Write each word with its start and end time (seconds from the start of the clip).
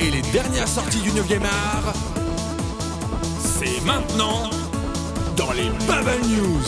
et 0.00 0.10
les 0.10 0.22
dernières 0.32 0.66
sorties 0.66 1.00
du 1.02 1.10
9e 1.10 1.44
art, 1.44 1.94
c'est 3.38 3.84
maintenant 3.86 4.50
dans 5.36 5.52
les 5.52 5.68
Bubble 5.86 6.26
News. 6.28 6.64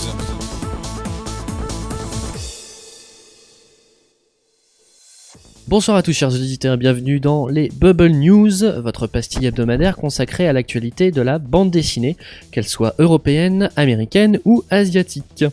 Bonsoir 5.66 5.96
à 5.96 6.02
tous 6.02 6.12
chers 6.12 6.28
auditeurs 6.28 6.74
et 6.74 6.76
bienvenue 6.76 7.18
dans 7.18 7.48
les 7.48 7.68
Bubble 7.70 8.10
News, 8.10 8.52
votre 8.80 9.08
pastille 9.08 9.46
hebdomadaire 9.46 9.96
consacrée 9.96 10.46
à 10.46 10.52
l'actualité 10.52 11.10
de 11.10 11.20
la 11.20 11.40
bande 11.40 11.72
dessinée, 11.72 12.16
qu'elle 12.52 12.68
soit 12.68 12.94
européenne, 13.00 13.70
américaine 13.74 14.38
ou 14.44 14.62
asiatique. 14.70 15.44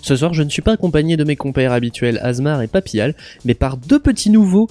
Ce 0.00 0.16
soir, 0.16 0.32
je 0.32 0.42
ne 0.42 0.48
suis 0.48 0.62
pas 0.62 0.72
accompagné 0.72 1.18
de 1.18 1.24
mes 1.24 1.36
compères 1.36 1.72
habituels 1.72 2.20
Asmar 2.22 2.62
et 2.62 2.68
Papillal, 2.68 3.14
mais 3.44 3.54
par 3.54 3.76
deux 3.76 3.98
petits 3.98 4.30
nouveaux. 4.30 4.68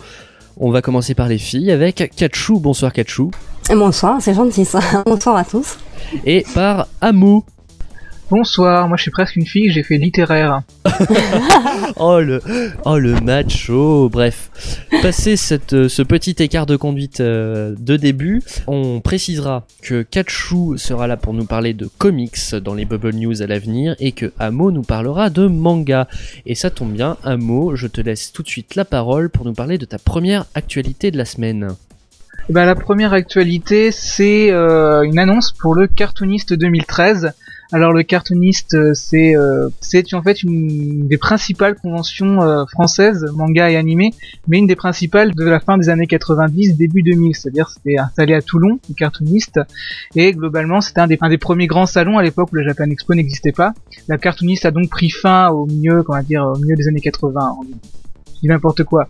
On 0.57 0.71
va 0.71 0.81
commencer 0.81 1.15
par 1.15 1.27
les 1.27 1.37
filles 1.37 1.71
avec 1.71 2.11
Kachou. 2.15 2.59
Bonsoir 2.59 2.93
Kachou. 2.93 3.31
Bonsoir, 3.69 4.21
c'est 4.21 4.33
gentil 4.33 4.65
ça. 4.65 4.79
Bonsoir 5.05 5.37
à 5.37 5.43
tous. 5.43 5.77
Et 6.25 6.45
par 6.53 6.87
Amo. 7.01 7.43
Bonsoir, 8.31 8.87
moi 8.87 8.95
je 8.97 9.03
suis 9.03 9.11
presque 9.11 9.35
une 9.35 9.45
fille, 9.45 9.69
j'ai 9.69 9.83
fait 9.83 9.97
littéraire. 9.97 10.63
oh 11.97 12.19
le, 12.21 12.41
oh 12.85 12.97
le 12.97 13.19
macho. 13.19 14.09
Bref, 14.09 14.49
passé 15.01 15.35
euh, 15.73 15.89
ce 15.89 16.01
petit 16.01 16.35
écart 16.39 16.65
de 16.65 16.77
conduite 16.77 17.19
euh, 17.19 17.75
de 17.77 17.97
début, 17.97 18.41
on 18.65 19.01
précisera 19.01 19.67
que 19.81 20.03
Kachou 20.03 20.77
sera 20.77 21.05
là 21.05 21.17
pour 21.17 21.33
nous 21.33 21.45
parler 21.45 21.73
de 21.73 21.89
comics 21.97 22.55
dans 22.63 22.73
les 22.73 22.85
Bubble 22.85 23.13
News 23.13 23.41
à 23.41 23.47
l'avenir 23.47 23.95
et 23.99 24.13
que 24.13 24.31
Amo 24.39 24.71
nous 24.71 24.83
parlera 24.83 25.29
de 25.29 25.45
manga. 25.47 26.07
Et 26.45 26.55
ça 26.55 26.69
tombe 26.69 26.93
bien, 26.93 27.17
Amo, 27.23 27.75
je 27.75 27.87
te 27.87 27.99
laisse 27.99 28.31
tout 28.31 28.41
de 28.41 28.47
suite 28.47 28.75
la 28.75 28.85
parole 28.85 29.29
pour 29.29 29.45
nous 29.45 29.53
parler 29.53 29.77
de 29.77 29.85
ta 29.85 29.99
première 29.99 30.45
actualité 30.55 31.11
de 31.11 31.17
la 31.17 31.25
semaine. 31.25 31.75
Eh 32.49 32.53
ben, 32.53 32.65
la 32.65 32.75
première 32.75 33.13
actualité, 33.13 33.91
c'est 33.91 34.51
euh, 34.51 35.03
une 35.03 35.17
annonce 35.17 35.53
pour 35.53 35.75
le 35.75 35.87
cartooniste 35.87 36.53
2013. 36.53 37.33
Alors 37.73 37.91
le 37.91 38.03
cartooniste, 38.03 38.75
euh, 38.75 38.93
c'est 38.93 39.35
euh, 39.35 39.69
c'est 39.81 40.13
en 40.13 40.21
fait 40.21 40.43
une 40.43 41.07
des 41.07 41.17
principales 41.17 41.73
conventions 41.73 42.43
euh, 42.43 42.65
françaises, 42.65 43.25
manga 43.33 43.71
et 43.71 43.77
animé, 43.77 44.11
mais 44.47 44.59
une 44.59 44.67
des 44.67 44.75
principales 44.75 45.33
de 45.33 45.43
la 45.43 45.59
fin 45.59 45.79
des 45.79 45.89
années 45.89 46.05
90, 46.05 46.77
début 46.77 47.01
2000. 47.01 47.35
C'est-à-dire 47.35 47.69
c'était 47.69 47.97
installé 47.97 48.35
à 48.35 48.43
Toulon, 48.43 48.79
le 48.89 48.93
cartooniste, 48.93 49.59
et 50.15 50.33
globalement 50.33 50.81
c'était 50.81 50.99
un 50.99 51.07
des, 51.07 51.17
un 51.21 51.29
des 51.29 51.39
premiers 51.39 51.65
grands 51.65 51.87
salons 51.87 52.19
à 52.19 52.23
l'époque 52.23 52.49
où 52.51 52.57
le 52.57 52.63
Japan 52.63 52.89
Expo 52.91 53.15
n'existait 53.15 53.53
pas. 53.53 53.73
La 54.07 54.19
cartooniste 54.19 54.65
a 54.65 54.71
donc 54.71 54.89
pris 54.89 55.09
fin 55.09 55.49
au 55.49 55.65
milieu, 55.65 56.03
comment 56.03 56.21
dire, 56.21 56.43
au 56.43 56.59
milieu 56.59 56.75
des 56.75 56.87
années 56.87 57.01
80. 57.01 57.55
Je 58.35 58.39
dis 58.41 58.47
n'importe 58.49 58.83
quoi 58.83 59.07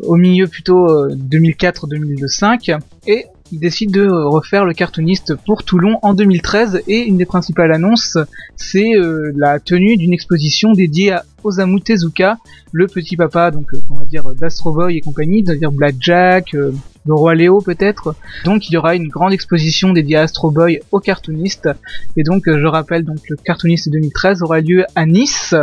au 0.00 0.16
milieu 0.16 0.46
plutôt 0.46 0.86
2004-2005 1.08 2.78
et 3.06 3.26
il 3.50 3.60
décide 3.60 3.90
de 3.90 4.06
refaire 4.06 4.64
le 4.64 4.74
cartooniste 4.74 5.34
pour 5.46 5.64
Toulon 5.64 5.98
en 6.02 6.12
2013 6.12 6.82
et 6.86 7.00
une 7.00 7.16
des 7.16 7.24
principales 7.24 7.72
annonces 7.72 8.18
c'est 8.56 8.94
euh, 8.96 9.32
la 9.36 9.58
tenue 9.58 9.96
d'une 9.96 10.12
exposition 10.12 10.72
dédiée 10.72 11.12
à 11.12 11.24
Osamu 11.44 11.80
Tezuka, 11.80 12.36
le 12.72 12.86
petit 12.86 13.16
papa 13.16 13.50
donc 13.50 13.72
euh, 13.72 13.78
on 13.90 13.94
va 13.94 14.04
dire 14.04 14.24
d'Astro 14.34 14.72
Boy 14.72 14.98
et 14.98 15.00
compagnie, 15.00 15.42
c'est-à-dire 15.46 15.72
Blackjack, 15.72 16.54
euh, 16.54 16.72
le 17.06 17.14
roi 17.14 17.34
Léo 17.34 17.60
peut-être. 17.60 18.14
Donc 18.44 18.68
il 18.68 18.74
y 18.74 18.76
aura 18.76 18.94
une 18.94 19.08
grande 19.08 19.32
exposition 19.32 19.92
dédiée 19.92 20.16
à 20.16 20.22
Astro 20.22 20.50
Boy 20.50 20.80
au 20.90 21.00
cartooniste 21.00 21.70
et 22.16 22.22
donc 22.22 22.42
je 22.46 22.66
rappelle 22.66 23.04
donc 23.04 23.20
le 23.30 23.36
cartooniste 23.36 23.88
2013 23.90 24.42
aura 24.42 24.60
lieu 24.60 24.84
à 24.94 25.06
Nice 25.06 25.54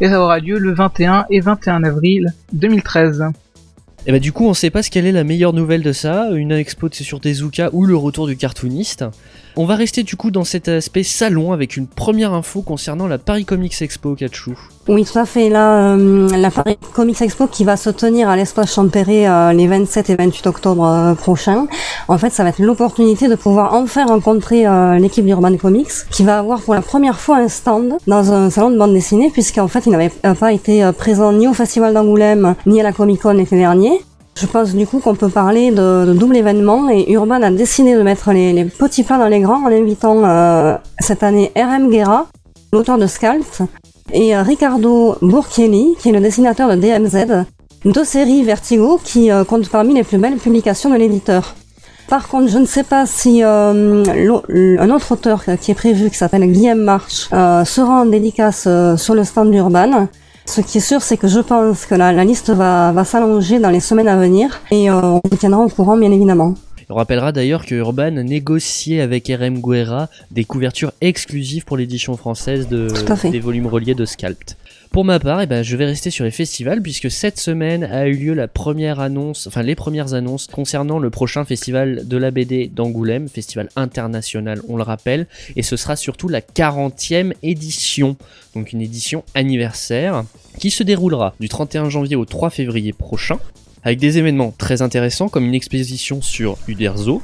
et 0.00 0.08
ça 0.08 0.22
aura 0.22 0.38
lieu 0.38 0.58
le 0.58 0.72
21 0.72 1.26
et 1.30 1.40
21 1.40 1.84
avril 1.84 2.32
2013. 2.52 3.24
Et 4.06 4.12
bah 4.12 4.18
du 4.18 4.32
coup 4.32 4.46
on 4.46 4.52
sait 4.52 4.68
pas 4.68 4.82
ce 4.82 4.90
quelle 4.90 5.06
est 5.06 5.12
la 5.12 5.24
meilleure 5.24 5.54
nouvelle 5.54 5.82
de 5.82 5.92
ça, 5.92 6.28
une 6.32 6.52
expo 6.52 6.88
sur 6.92 7.20
Tezuka 7.20 7.70
ou 7.72 7.86
le 7.86 7.96
retour 7.96 8.26
du 8.26 8.36
cartooniste. 8.36 9.04
On 9.56 9.64
va 9.64 9.76
rester 9.76 10.02
du 10.02 10.14
coup 10.16 10.30
dans 10.30 10.44
cet 10.44 10.68
aspect 10.68 11.02
salon 11.04 11.52
avec 11.52 11.78
une 11.78 11.86
première 11.86 12.34
info 12.34 12.60
concernant 12.60 13.06
la 13.06 13.16
Paris 13.16 13.46
Comics 13.46 13.80
Expo 13.80 14.14
Kachou. 14.14 14.58
Oui 14.86 15.04
tout 15.04 15.18
à 15.18 15.24
fait, 15.24 15.48
là 15.48 15.94
euh, 15.94 16.28
la 16.36 16.50
Paris 16.50 16.76
Comics 16.92 17.22
Expo 17.22 17.46
qui 17.46 17.64
va 17.64 17.76
se 17.76 17.88
tenir 17.88 18.28
à 18.28 18.36
l'espace 18.36 18.74
Champéret 18.74 19.26
euh, 19.26 19.52
les 19.52 19.66
27 19.66 20.10
et 20.10 20.16
28 20.16 20.46
octobre 20.46 20.86
euh, 20.86 21.14
prochains. 21.14 21.66
En 22.08 22.18
fait 22.18 22.30
ça 22.30 22.42
va 22.42 22.50
être 22.50 22.58
l'opportunité 22.58 23.28
de 23.28 23.34
pouvoir 23.34 23.72
enfin 23.72 24.04
rencontrer 24.04 24.66
euh, 24.66 24.98
l'équipe 24.98 25.24
d'Urban 25.24 25.56
Comics 25.56 25.88
qui 26.10 26.22
va 26.22 26.38
avoir 26.38 26.60
pour 26.60 26.74
la 26.74 26.82
première 26.82 27.18
fois 27.18 27.38
un 27.38 27.48
stand 27.48 27.94
dans 28.06 28.32
un 28.32 28.50
salon 28.50 28.70
de 28.70 28.76
bande 28.76 28.92
dessinée 28.92 29.30
puisqu'en 29.30 29.68
fait 29.68 29.86
il 29.86 29.92
n'avait 29.92 30.12
pas 30.38 30.52
été 30.52 30.90
présent 30.96 31.32
ni 31.32 31.48
au 31.48 31.54
Festival 31.54 31.94
d'Angoulême 31.94 32.54
ni 32.66 32.80
à 32.80 32.82
la 32.82 32.92
Comic 32.92 33.22
Con 33.22 33.32
l'été 33.32 33.56
dernier. 33.56 34.00
Je 34.36 34.46
pense 34.46 34.74
du 34.74 34.86
coup 34.86 34.98
qu'on 34.98 35.14
peut 35.14 35.28
parler 35.28 35.70
de, 35.70 36.06
de, 36.06 36.12
double 36.12 36.36
événement 36.36 36.90
et 36.90 37.10
Urban 37.12 37.40
a 37.42 37.50
décidé 37.50 37.94
de 37.94 38.02
mettre 38.02 38.32
les, 38.32 38.52
les 38.52 38.64
petits 38.64 39.04
plats 39.04 39.18
dans 39.18 39.28
les 39.28 39.40
grands 39.40 39.64
en 39.64 39.68
invitant 39.68 40.24
euh, 40.24 40.76
cette 40.98 41.22
année 41.22 41.52
RM 41.56 41.88
Guerra, 41.88 42.26
l'auteur 42.72 42.98
de 42.98 43.06
Scalp, 43.06 43.44
et 44.12 44.36
euh, 44.36 44.42
Ricardo 44.42 45.16
Burchielli, 45.22 45.94
qui 45.98 46.10
est 46.10 46.12
le 46.12 46.20
dessinateur 46.20 46.68
de 46.68 46.76
DMZ, 46.76 47.46
deux 47.84 48.04
séries 48.04 48.42
Vertigo 48.42 49.00
qui 49.02 49.30
euh, 49.30 49.44
comptent 49.44 49.68
parmi 49.68 49.94
les 49.94 50.04
plus 50.04 50.18
belles 50.18 50.36
publications 50.36 50.90
de 50.90 50.96
l'éditeur. 50.96 51.54
Par 52.08 52.28
contre, 52.28 52.48
je 52.48 52.58
ne 52.58 52.66
sais 52.66 52.84
pas 52.84 53.06
si 53.06 53.42
euh, 53.42 54.04
un 54.78 54.90
autre 54.90 55.12
auteur 55.12 55.42
qui 55.60 55.70
est 55.70 55.74
prévu, 55.74 56.10
qui 56.10 56.16
s'appelle 56.16 56.46
Guillaume 56.50 56.80
March, 56.82 57.28
euh, 57.32 57.64
sera 57.64 58.02
en 58.02 58.06
dédicace 58.06 58.64
euh, 58.66 58.96
sur 58.96 59.14
le 59.14 59.24
stand 59.24 59.50
d'Urban. 59.50 60.08
Ce 60.44 60.60
qui 60.60 60.78
est 60.78 60.82
sûr, 60.82 61.00
c'est 61.00 61.16
que 61.16 61.26
je 61.26 61.40
pense 61.40 61.86
que 61.86 61.94
la, 61.94 62.12
la 62.12 62.24
liste 62.24 62.50
va, 62.50 62.92
va 62.92 63.04
s'allonger 63.04 63.58
dans 63.58 63.70
les 63.70 63.80
semaines 63.80 64.08
à 64.08 64.16
venir 64.16 64.60
et 64.70 64.90
euh, 64.90 65.00
on 65.02 65.20
vous 65.30 65.36
tiendra 65.36 65.60
au 65.60 65.68
courant, 65.68 65.96
bien 65.96 66.12
évidemment. 66.12 66.54
On 66.90 66.94
rappellera 66.94 67.32
d'ailleurs 67.32 67.64
que 67.64 67.74
Urban 67.74 68.10
négociait 68.10 69.00
avec 69.00 69.28
RM 69.28 69.60
Guerra 69.60 70.08
des 70.30 70.44
couvertures 70.44 70.92
exclusives 71.00 71.64
pour 71.64 71.76
l'édition 71.76 72.16
française 72.16 72.68
de, 72.68 72.88
des 73.30 73.40
volumes 73.40 73.66
reliés 73.66 73.94
de 73.94 74.04
Scalped. 74.04 74.56
Pour 74.94 75.04
ma 75.04 75.18
part, 75.18 75.40
eh 75.40 75.46
ben, 75.46 75.64
je 75.64 75.76
vais 75.76 75.86
rester 75.86 76.10
sur 76.10 76.24
les 76.24 76.30
festivals 76.30 76.80
puisque 76.80 77.10
cette 77.10 77.40
semaine 77.40 77.82
a 77.82 78.06
eu 78.06 78.14
lieu 78.14 78.32
la 78.32 78.46
première 78.46 79.00
annonce, 79.00 79.48
enfin 79.48 79.62
les 79.62 79.74
premières 79.74 80.14
annonces 80.14 80.46
concernant 80.46 81.00
le 81.00 81.10
prochain 81.10 81.44
festival 81.44 82.06
de 82.06 82.16
la 82.16 82.30
BD 82.30 82.68
d'Angoulême, 82.68 83.28
festival 83.28 83.70
international, 83.74 84.60
on 84.68 84.76
le 84.76 84.84
rappelle, 84.84 85.26
et 85.56 85.62
ce 85.62 85.76
sera 85.76 85.96
surtout 85.96 86.28
la 86.28 86.40
40e 86.40 87.32
édition, 87.42 88.16
donc 88.54 88.72
une 88.72 88.82
édition 88.82 89.24
anniversaire 89.34 90.22
qui 90.60 90.70
se 90.70 90.84
déroulera 90.84 91.34
du 91.40 91.48
31 91.48 91.90
janvier 91.90 92.14
au 92.14 92.24
3 92.24 92.50
février 92.50 92.92
prochain 92.92 93.40
avec 93.84 93.98
des 93.98 94.18
événements 94.18 94.52
très 94.56 94.82
intéressants 94.82 95.28
comme 95.28 95.44
une 95.44 95.54
exposition 95.54 96.22
sur 96.22 96.56
Uderzo, 96.66 97.22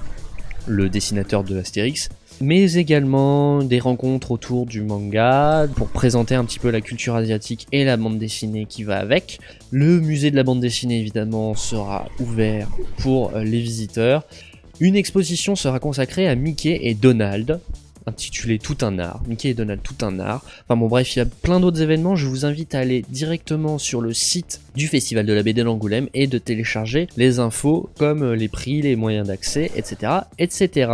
le 0.66 0.88
dessinateur 0.88 1.43
de 1.43 1.59
Astérix, 1.59 2.10
mais 2.41 2.75
également 2.75 3.62
des 3.62 3.81
rencontres 3.81 4.31
autour 4.31 4.66
du 4.66 4.82
manga 4.82 5.66
pour 5.75 5.88
présenter 5.88 6.34
un 6.34 6.44
petit 6.44 6.59
peu 6.59 6.70
la 6.70 6.81
culture 6.81 7.15
asiatique 7.15 7.66
et 7.72 7.84
la 7.84 7.97
bande 7.97 8.19
dessinée 8.19 8.66
qui 8.66 8.84
va 8.84 8.99
avec. 8.99 9.41
Le 9.70 10.00
musée 10.00 10.31
de 10.31 10.37
la 10.37 10.43
bande 10.43 10.60
dessinée 10.60 11.00
évidemment 11.00 11.54
sera 11.54 12.09
ouvert 12.19 12.69
pour 12.99 13.32
les 13.32 13.60
visiteurs. 13.60 14.25
Une 14.81 14.97
exposition 14.97 15.56
sera 15.56 15.78
consacrée 15.78 16.28
à 16.28 16.34
Mickey 16.34 16.78
et 16.82 16.94
Donald, 16.94 17.60
intitulé 18.06 18.59
Tout 18.59 18.78
un 18.83 18.99
art, 18.99 19.22
Mickey 19.27 19.50
et 19.50 19.55
Donald 19.55 19.81
Tout 19.83 20.05
un 20.05 20.19
art. 20.19 20.44
Enfin 20.65 20.77
bon 20.77 20.88
bref, 20.88 21.15
il 21.15 21.19
y 21.19 21.22
a 21.22 21.27
plein 21.27 21.61
d'autres 21.61 21.83
événements, 21.83 22.16
je 22.16 22.27
vous 22.27 22.44
invite 22.44 22.75
à 22.75 22.81
aller 22.81 23.05
directement 23.09 23.78
sur 23.78 24.00
le 24.00 24.12
site 24.12 24.61
du 24.75 24.88
Festival 24.88 25.27
de 25.27 25.33
la 25.33 25.43
BD 25.43 25.62
d'Angoulême 25.65 26.09
et 26.15 26.27
de 26.27 26.38
télécharger 26.38 27.09
les 27.16 27.38
infos 27.38 27.91
comme 27.99 28.33
les 28.33 28.49
prix, 28.49 28.83
les 28.83 28.97
moyens 28.97 29.28
d'accès, 29.28 29.71
etc. 29.77 30.12
etc. 30.38 30.93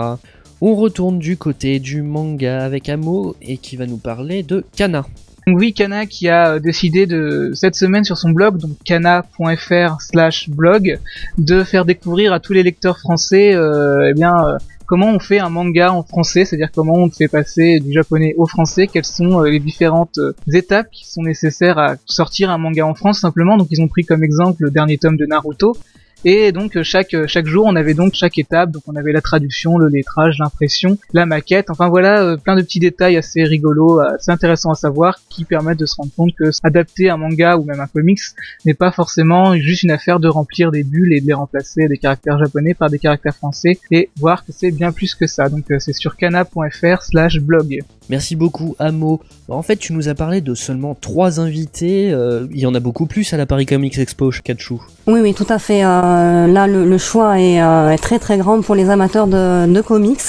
On 0.60 0.74
retourne 0.74 1.18
du 1.18 1.36
côté 1.36 1.80
du 1.80 2.00
manga 2.00 2.64
avec 2.64 2.88
Amo 2.88 3.36
et 3.42 3.58
qui 3.58 3.76
va 3.76 3.86
nous 3.86 3.98
parler 3.98 4.42
de 4.42 4.64
Kana. 4.74 5.06
Oui, 5.48 5.72
Kana 5.72 6.06
qui 6.06 6.28
a 6.28 6.58
décidé 6.58 7.06
de 7.06 7.52
cette 7.54 7.76
semaine 7.76 8.02
sur 8.02 8.18
son 8.18 8.30
blog, 8.30 8.58
donc 8.58 8.72
kana.fr 8.84 10.00
slash 10.00 10.50
blog, 10.50 10.98
de 11.38 11.62
faire 11.62 11.84
découvrir 11.84 12.32
à 12.32 12.40
tous 12.40 12.52
les 12.52 12.64
lecteurs 12.64 12.98
français, 12.98 13.54
euh, 13.54 14.10
eh 14.10 14.12
bien, 14.12 14.34
euh, 14.44 14.58
comment 14.86 15.08
on 15.08 15.20
fait 15.20 15.38
un 15.38 15.48
manga 15.48 15.92
en 15.92 16.02
français, 16.02 16.44
c'est-à-dire 16.44 16.72
comment 16.74 16.94
on 16.94 17.10
fait 17.10 17.28
passer 17.28 17.78
du 17.78 17.92
japonais 17.92 18.34
au 18.36 18.46
français, 18.46 18.88
quelles 18.88 19.04
sont 19.04 19.42
les 19.42 19.60
différentes 19.60 20.18
étapes 20.52 20.90
qui 20.90 21.08
sont 21.08 21.22
nécessaires 21.22 21.78
à 21.78 21.94
sortir 22.06 22.50
un 22.50 22.58
manga 22.58 22.84
en 22.84 22.94
France 22.94 23.20
simplement. 23.20 23.56
Donc 23.56 23.68
ils 23.70 23.80
ont 23.80 23.88
pris 23.88 24.04
comme 24.04 24.24
exemple 24.24 24.64
le 24.64 24.72
dernier 24.72 24.98
tome 24.98 25.16
de 25.16 25.26
Naruto. 25.26 25.76
Et 26.24 26.52
donc 26.52 26.80
chaque 26.82 27.14
chaque 27.26 27.46
jour, 27.46 27.66
on 27.66 27.76
avait 27.76 27.94
donc 27.94 28.14
chaque 28.14 28.38
étape. 28.38 28.70
Donc 28.70 28.82
on 28.86 28.96
avait 28.96 29.12
la 29.12 29.20
traduction, 29.20 29.78
le 29.78 29.88
lettrage, 29.88 30.38
l'impression, 30.38 30.98
la 31.12 31.26
maquette. 31.26 31.70
Enfin 31.70 31.88
voilà, 31.88 32.22
euh, 32.22 32.36
plein 32.36 32.56
de 32.56 32.62
petits 32.62 32.80
détails 32.80 33.16
assez 33.16 33.42
rigolos, 33.44 34.00
assez 34.00 34.30
intéressants 34.30 34.70
à 34.70 34.74
savoir, 34.74 35.20
qui 35.28 35.44
permettent 35.44 35.78
de 35.78 35.86
se 35.86 35.96
rendre 35.96 36.12
compte 36.16 36.34
que 36.34 36.50
adapter 36.62 37.10
un 37.10 37.16
manga 37.16 37.56
ou 37.56 37.64
même 37.64 37.80
un 37.80 37.86
comics 37.86 38.20
n'est 38.64 38.74
pas 38.74 38.92
forcément 38.92 39.56
juste 39.56 39.82
une 39.82 39.90
affaire 39.90 40.20
de 40.20 40.28
remplir 40.28 40.70
des 40.70 40.84
bulles 40.84 41.12
et 41.12 41.20
de 41.20 41.26
les 41.26 41.34
remplacer 41.34 41.88
des 41.88 41.98
caractères 41.98 42.38
japonais 42.38 42.74
par 42.74 42.90
des 42.90 42.98
caractères 42.98 43.36
français 43.36 43.78
et 43.90 44.10
voir 44.18 44.44
que 44.44 44.52
c'est 44.52 44.70
bien 44.70 44.92
plus 44.92 45.14
que 45.14 45.26
ça. 45.26 45.48
Donc 45.48 45.64
c'est 45.78 45.92
sur 45.92 46.16
kana.fr/blog. 46.16 47.80
Merci 48.08 48.36
beaucoup, 48.36 48.76
Amo. 48.78 49.20
En 49.48 49.62
fait, 49.62 49.76
tu 49.76 49.92
nous 49.92 50.08
as 50.08 50.14
parlé 50.14 50.40
de 50.40 50.54
seulement 50.54 50.96
trois 51.00 51.40
invités. 51.40 52.12
Euh, 52.12 52.46
il 52.52 52.60
y 52.60 52.66
en 52.66 52.74
a 52.74 52.80
beaucoup 52.80 53.06
plus 53.06 53.32
à 53.32 53.36
la 53.36 53.46
Paris 53.46 53.66
Comics 53.66 53.98
Expo, 53.98 54.30
Kachou. 54.44 54.80
Oui, 55.06 55.20
oui, 55.20 55.34
tout 55.34 55.46
à 55.48 55.58
fait. 55.58 55.84
Euh, 55.84 56.46
là, 56.46 56.66
le, 56.68 56.98
choix 56.98 57.36
euh, 57.36 57.90
est, 57.90 57.98
très 57.98 58.18
très 58.18 58.38
grand 58.38 58.60
pour 58.60 58.74
les 58.76 58.90
amateurs 58.90 59.26
de, 59.26 59.80
comics. 59.80 60.20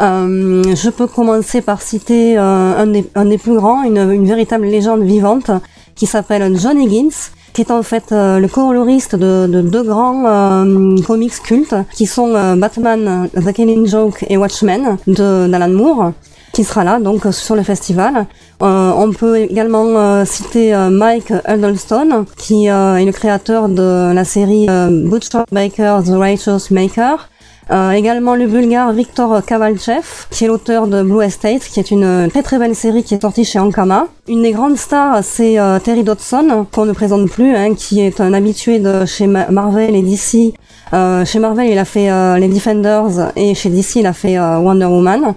je 0.00 0.90
peux 0.90 1.06
commencer 1.06 1.62
par 1.62 1.80
citer 1.80 2.36
un 2.36 2.86
des, 2.86 3.38
plus 3.38 3.56
grands, 3.56 3.82
une, 3.82 4.26
véritable 4.26 4.66
légende 4.66 5.02
vivante, 5.02 5.50
qui 5.94 6.04
s'appelle 6.04 6.58
John 6.58 6.78
Higgins, 6.78 7.30
qui 7.54 7.62
est 7.62 7.70
en 7.70 7.82
fait 7.82 8.10
le 8.10 8.46
coloriste 8.46 9.16
de, 9.16 9.46
de 9.46 9.62
deux 9.62 9.84
grands 9.84 10.64
comics 11.06 11.42
cultes, 11.42 11.76
qui 11.94 12.04
sont 12.04 12.56
Batman, 12.56 13.30
The 13.34 13.52
Killing 13.52 13.86
Joke 13.86 14.26
et 14.28 14.36
Watchmen 14.36 14.98
de 15.06 15.46
d'Alan 15.48 15.70
Moore 15.70 16.12
qui 16.56 16.64
sera 16.64 16.84
là 16.84 16.98
donc 16.98 17.26
sur 17.32 17.54
le 17.54 17.62
festival. 17.62 18.26
Euh, 18.62 18.90
on 18.96 19.12
peut 19.12 19.36
également 19.36 19.84
euh, 19.84 20.24
citer 20.24 20.74
euh, 20.74 20.88
Mike 20.88 21.30
Huddleston, 21.46 22.24
qui 22.38 22.64
est 22.64 23.04
le 23.04 23.12
créateur 23.12 23.68
de 23.68 24.10
la 24.14 24.24
série 24.24 24.66
Butcher 24.66 25.42
Baker, 25.52 25.98
The 26.06 26.14
Righteous 26.16 26.70
Maker. 26.70 27.28
également 27.92 28.34
le 28.36 28.46
bulgare 28.46 28.92
Victor 28.92 29.44
Kavalchev, 29.44 30.06
qui 30.30 30.44
est 30.44 30.48
l'auteur 30.48 30.86
de 30.86 31.02
Blue 31.02 31.22
Estate, 31.22 31.64
qui 31.70 31.78
est 31.78 31.90
une 31.90 32.28
très 32.30 32.42
très 32.42 32.58
belle 32.58 32.74
série 32.74 33.02
qui 33.04 33.12
est 33.14 33.20
sortie 33.20 33.44
chez 33.44 33.58
Ankama. 33.58 34.06
Une 34.26 34.42
des 34.42 34.52
grandes 34.52 34.78
stars, 34.78 35.22
c'est 35.22 35.58
Terry 35.84 36.04
Dodson, 36.04 36.66
qu'on 36.72 36.86
ne 36.86 36.92
présente 36.92 37.28
plus, 37.28 37.54
hein, 37.54 37.74
qui 37.74 38.00
est 38.00 38.18
un 38.22 38.32
habitué 38.32 38.78
de 38.78 39.04
chez 39.04 39.26
Marvel 39.26 39.94
et 39.94 40.02
DC. 40.02 40.54
chez 41.30 41.38
Marvel, 41.38 41.68
il 41.70 41.78
a 41.78 41.84
fait 41.84 42.08
les 42.40 42.48
Defenders 42.48 43.32
et 43.36 43.54
chez 43.54 43.68
DC, 43.68 43.96
il 43.96 44.06
a 44.06 44.14
fait 44.14 44.38
Wonder 44.38 44.86
Woman. 44.86 45.34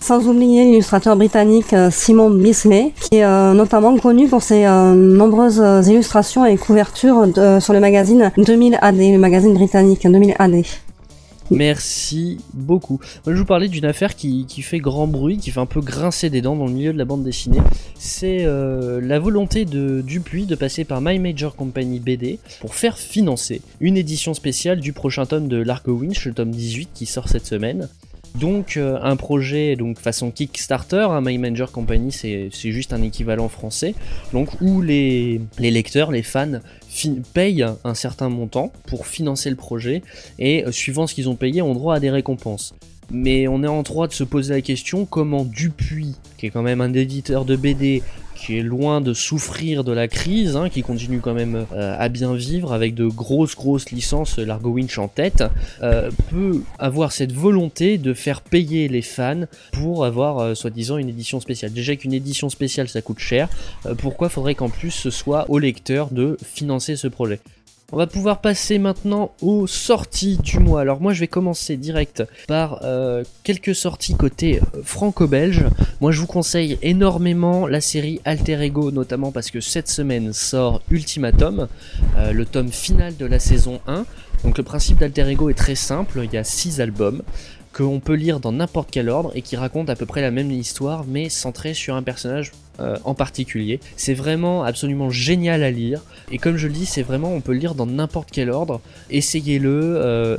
Sans 0.00 0.26
oublier 0.26 0.64
l'illustrateur 0.64 1.16
britannique 1.16 1.72
euh, 1.72 1.90
Simon 1.90 2.30
Bisley, 2.30 2.92
qui 3.00 3.16
est 3.16 3.24
euh, 3.24 3.52
notamment 3.52 3.96
connu 3.98 4.28
pour 4.28 4.42
ses 4.42 4.64
euh, 4.64 4.94
nombreuses 4.94 5.62
illustrations 5.88 6.46
et 6.46 6.56
couvertures 6.56 7.26
sur 7.60 7.72
le 7.72 7.80
magazine 7.80 8.30
2000 8.36 8.78
AD, 8.80 8.96
le 8.96 9.18
magazine 9.18 9.54
britannique 9.54 10.06
2000 10.06 10.34
AD. 10.38 10.62
Merci 11.50 12.38
beaucoup. 12.52 13.00
Moi, 13.24 13.34
je 13.34 13.40
vous 13.40 13.46
parlais 13.46 13.68
d'une 13.68 13.86
affaire 13.86 14.14
qui, 14.14 14.46
fait 14.62 14.80
grand 14.80 15.06
bruit, 15.06 15.38
qui 15.38 15.50
fait 15.50 15.60
un 15.60 15.66
peu 15.66 15.80
grincer 15.80 16.28
des 16.28 16.42
dents 16.42 16.56
dans 16.56 16.66
le 16.66 16.72
milieu 16.72 16.92
de 16.92 16.98
la 16.98 17.06
bande 17.06 17.24
dessinée. 17.24 17.60
C'est 17.98 18.44
la 18.44 19.18
volonté 19.18 19.64
de 19.64 20.02
Dupuis 20.02 20.44
de 20.44 20.54
passer 20.54 20.84
par 20.84 21.00
My 21.00 21.18
Major 21.18 21.56
Company 21.56 22.00
BD 22.00 22.38
pour 22.60 22.74
faire 22.74 22.98
financer 22.98 23.62
une 23.80 23.96
édition 23.96 24.34
spéciale 24.34 24.80
du 24.80 24.92
prochain 24.92 25.24
tome 25.24 25.48
de 25.48 25.56
Largo 25.56 25.92
Winch, 25.92 26.26
le 26.26 26.34
tome 26.34 26.50
18 26.50 26.90
qui 26.92 27.06
sort 27.06 27.30
cette 27.30 27.46
semaine. 27.46 27.88
Donc 28.38 28.76
euh, 28.76 28.98
un 29.02 29.16
projet 29.16 29.74
donc 29.74 29.98
façon 29.98 30.30
Kickstarter, 30.30 31.06
hein, 31.10 31.20
My 31.22 31.38
Manager 31.38 31.72
Company 31.72 32.12
c'est 32.12 32.50
juste 32.52 32.92
un 32.92 33.02
équivalent 33.02 33.48
français, 33.48 33.94
donc 34.32 34.60
où 34.60 34.80
les, 34.80 35.40
lecteurs, 35.58 36.12
les 36.12 36.22
fans 36.22 36.60
payent 37.34 37.66
un 37.84 37.94
certain 37.94 38.28
montant 38.28 38.72
pour 38.86 39.06
financer 39.06 39.50
le 39.50 39.56
projet 39.56 40.02
et 40.38 40.64
euh, 40.64 40.72
suivant 40.72 41.06
ce 41.06 41.14
qu'ils 41.14 41.28
ont 41.28 41.36
payé 41.36 41.62
ont 41.62 41.74
droit 41.74 41.94
à 41.94 42.00
des 42.00 42.10
récompenses. 42.10 42.74
Mais 43.10 43.48
on 43.48 43.62
est 43.62 43.68
en 43.68 43.82
droit 43.82 44.06
de 44.06 44.12
se 44.12 44.24
poser 44.24 44.54
la 44.54 44.60
question 44.60 45.06
comment 45.06 45.44
Dupuis, 45.44 46.16
qui 46.36 46.46
est 46.46 46.50
quand 46.50 46.62
même 46.62 46.82
un 46.82 46.92
éditeur 46.92 47.46
de 47.46 47.56
BD, 47.56 48.02
qui 48.38 48.56
est 48.56 48.62
loin 48.62 49.00
de 49.00 49.12
souffrir 49.12 49.84
de 49.84 49.92
la 49.92 50.06
crise, 50.06 50.56
hein, 50.56 50.68
qui 50.68 50.82
continue 50.82 51.20
quand 51.20 51.34
même 51.34 51.66
euh, 51.72 51.96
à 51.98 52.08
bien 52.08 52.34
vivre 52.34 52.72
avec 52.72 52.94
de 52.94 53.06
grosses 53.06 53.56
grosses 53.56 53.90
licences 53.90 54.38
Largo 54.38 54.70
Winch 54.70 54.96
en 54.98 55.08
tête, 55.08 55.44
euh, 55.82 56.10
peut 56.30 56.62
avoir 56.78 57.12
cette 57.12 57.32
volonté 57.32 57.98
de 57.98 58.14
faire 58.14 58.40
payer 58.40 58.88
les 58.88 59.02
fans 59.02 59.44
pour 59.72 60.04
avoir 60.04 60.38
euh, 60.38 60.54
soi-disant 60.54 60.98
une 60.98 61.08
édition 61.08 61.40
spéciale. 61.40 61.72
Déjà 61.72 61.96
qu'une 61.96 62.12
édition 62.12 62.48
spéciale 62.48 62.88
ça 62.88 63.02
coûte 63.02 63.18
cher, 63.18 63.48
pourquoi 63.98 64.28
faudrait 64.28 64.54
qu'en 64.54 64.68
plus 64.68 64.92
ce 64.92 65.10
soit 65.10 65.46
au 65.48 65.58
lecteur 65.58 66.10
de 66.10 66.36
financer 66.42 66.96
ce 66.96 67.08
projet? 67.08 67.40
On 67.90 67.96
va 67.96 68.06
pouvoir 68.06 68.42
passer 68.42 68.78
maintenant 68.78 69.32
aux 69.40 69.66
sorties 69.66 70.36
du 70.36 70.58
mois. 70.58 70.82
Alors 70.82 71.00
moi 71.00 71.14
je 71.14 71.20
vais 71.20 71.26
commencer 71.26 71.78
direct 71.78 72.22
par 72.46 72.80
euh, 72.82 73.24
quelques 73.44 73.74
sorties 73.74 74.14
côté 74.14 74.60
euh, 74.60 74.82
franco-belge. 74.84 75.64
Moi 76.02 76.12
je 76.12 76.20
vous 76.20 76.26
conseille 76.26 76.78
énormément 76.82 77.66
la 77.66 77.80
série 77.80 78.20
Alter 78.26 78.60
Ego, 78.62 78.90
notamment 78.90 79.32
parce 79.32 79.50
que 79.50 79.60
cette 79.60 79.88
semaine 79.88 80.34
sort 80.34 80.82
Ultimatum, 80.90 81.68
euh, 82.18 82.32
le 82.32 82.44
tome 82.44 82.70
final 82.70 83.16
de 83.16 83.24
la 83.24 83.38
saison 83.38 83.80
1. 83.86 84.04
Donc 84.44 84.58
le 84.58 84.64
principe 84.64 84.98
d'Alter 84.98 85.26
Ego 85.26 85.48
est 85.48 85.54
très 85.54 85.74
simple, 85.74 86.20
il 86.24 86.32
y 86.32 86.36
a 86.36 86.44
6 86.44 86.82
albums 86.82 87.22
qu'on 87.78 88.00
peut 88.00 88.14
lire 88.14 88.40
dans 88.40 88.50
n'importe 88.50 88.88
quel 88.90 89.08
ordre 89.08 89.30
et 89.36 89.42
qui 89.42 89.54
racontent 89.54 89.92
à 89.92 89.94
peu 89.94 90.04
près 90.04 90.20
la 90.20 90.32
même 90.32 90.50
histoire 90.50 91.04
mais 91.06 91.28
centré 91.28 91.74
sur 91.74 91.94
un 91.94 92.02
personnage 92.02 92.50
euh, 92.80 92.96
en 93.04 93.14
particulier. 93.14 93.78
C'est 93.96 94.14
vraiment 94.14 94.64
absolument 94.64 95.10
génial 95.10 95.62
à 95.62 95.70
lire. 95.70 96.02
Et 96.32 96.38
comme 96.38 96.56
je 96.56 96.66
le 96.66 96.72
dis, 96.72 96.86
c'est 96.86 97.02
vraiment, 97.02 97.32
on 97.32 97.40
peut 97.40 97.52
lire 97.52 97.76
dans 97.76 97.86
n'importe 97.86 98.30
quel 98.32 98.50
ordre. 98.50 98.80
Essayez-le. 99.10 99.94
Euh, 99.96 100.38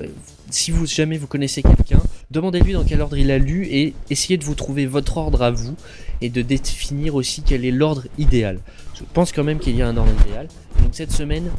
si 0.49 0.71
vous 0.71 0.85
jamais 0.85 1.17
vous 1.17 1.27
connaissez 1.27 1.61
quelqu'un, 1.61 1.98
demandez-lui 2.31 2.73
dans 2.73 2.83
quel 2.83 3.01
ordre 3.01 3.17
il 3.17 3.31
a 3.31 3.37
lu 3.37 3.65
et 3.65 3.93
essayez 4.09 4.37
de 4.37 4.43
vous 4.43 4.55
trouver 4.55 4.85
votre 4.85 5.17
ordre 5.17 5.41
à 5.41 5.51
vous 5.51 5.75
et 6.21 6.29
de 6.29 6.41
définir 6.41 7.15
aussi 7.15 7.41
quel 7.41 7.65
est 7.65 7.71
l'ordre 7.71 8.03
idéal. 8.17 8.59
Je 8.95 9.03
pense 9.13 9.31
quand 9.31 9.43
même 9.43 9.59
qu'il 9.59 9.75
y 9.75 9.81
a 9.81 9.87
un 9.87 9.97
ordre 9.97 10.11
idéal. 10.25 10.47
Donc 10.81 10.89
cette 10.93 11.11
semaine, 11.11 11.49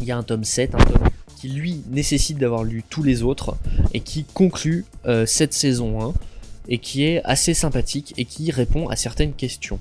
il 0.00 0.06
y 0.06 0.12
a 0.12 0.16
un 0.16 0.22
tome 0.22 0.44
7, 0.44 0.74
un 0.74 0.78
tome 0.78 1.08
qui 1.36 1.48
lui 1.48 1.82
nécessite 1.90 2.38
d'avoir 2.38 2.64
lu 2.64 2.82
tous 2.88 3.02
les 3.02 3.22
autres 3.22 3.56
et 3.94 4.00
qui 4.00 4.24
conclut 4.24 4.84
euh, 5.06 5.26
cette 5.26 5.54
saison 5.54 6.10
1 6.10 6.14
et 6.68 6.78
qui 6.78 7.04
est 7.04 7.22
assez 7.24 7.54
sympathique 7.54 8.14
et 8.16 8.24
qui 8.24 8.50
répond 8.50 8.88
à 8.88 8.96
certaines 8.96 9.32
questions. 9.32 9.80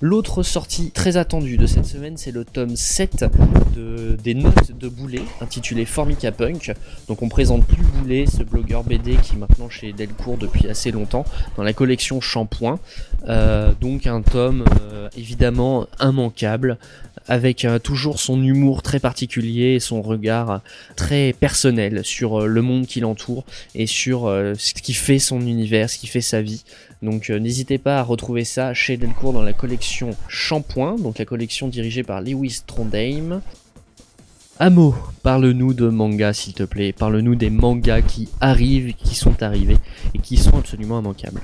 L'autre 0.00 0.44
sortie 0.44 0.92
très 0.92 1.16
attendue 1.16 1.56
de 1.56 1.66
cette 1.66 1.84
semaine, 1.84 2.16
c'est 2.16 2.30
le 2.30 2.44
tome 2.44 2.76
7 2.76 3.24
de, 3.74 4.16
des 4.22 4.34
notes 4.34 4.70
de 4.78 4.88
Boulet, 4.88 5.22
intitulé 5.40 5.84
Formica 5.86 6.30
Punk. 6.30 6.72
Donc 7.08 7.22
on 7.22 7.28
présente 7.28 7.66
plus 7.66 7.82
Boulet, 7.82 8.26
ce 8.26 8.44
blogueur 8.44 8.84
BD 8.84 9.16
qui 9.16 9.34
est 9.34 9.38
maintenant 9.38 9.68
chez 9.68 9.92
Delcourt 9.92 10.36
depuis 10.38 10.68
assez 10.68 10.92
longtemps, 10.92 11.24
dans 11.56 11.64
la 11.64 11.72
collection 11.72 12.20
Shampoing. 12.20 12.78
Euh, 13.28 13.72
donc 13.80 14.06
un 14.06 14.22
tome 14.22 14.64
euh, 14.82 15.08
évidemment 15.16 15.88
immanquable, 16.00 16.78
avec 17.26 17.64
euh, 17.64 17.80
toujours 17.80 18.20
son 18.20 18.40
humour 18.40 18.82
très 18.82 19.00
particulier 19.00 19.74
et 19.74 19.80
son 19.80 20.00
regard 20.00 20.60
très 20.94 21.32
personnel 21.32 22.04
sur 22.04 22.46
le 22.46 22.62
monde 22.62 22.86
qui 22.86 23.00
l'entoure 23.00 23.44
et 23.74 23.88
sur 23.88 24.32
ce 24.56 24.74
qui 24.74 24.94
fait 24.94 25.18
son 25.18 25.40
univers, 25.40 25.90
ce 25.90 25.98
qui 25.98 26.06
fait 26.06 26.20
sa 26.20 26.40
vie. 26.40 26.62
Donc 27.02 27.28
n'hésitez 27.30 27.78
pas 27.78 27.98
à 27.98 28.02
retrouver 28.02 28.44
ça 28.44 28.74
chez 28.74 28.96
Delcourt 28.96 29.32
dans 29.32 29.42
la 29.42 29.52
collection 29.52 29.87
Shampoing, 30.28 30.96
donc 30.96 31.18
la 31.18 31.24
collection 31.24 31.68
dirigée 31.68 32.02
par 32.02 32.20
Lewis 32.20 32.62
Trondheim. 32.66 33.40
Amo, 34.60 34.94
parle-nous 35.22 35.72
de 35.72 35.88
manga 35.88 36.32
s'il 36.32 36.52
te 36.52 36.64
plaît, 36.64 36.92
parle-nous 36.92 37.36
des 37.36 37.50
mangas 37.50 38.02
qui 38.02 38.28
arrivent, 38.40 38.94
qui 38.94 39.14
sont 39.14 39.42
arrivés 39.42 39.78
et 40.14 40.18
qui 40.18 40.36
sont 40.36 40.58
absolument 40.58 40.98
immanquables. 40.98 41.42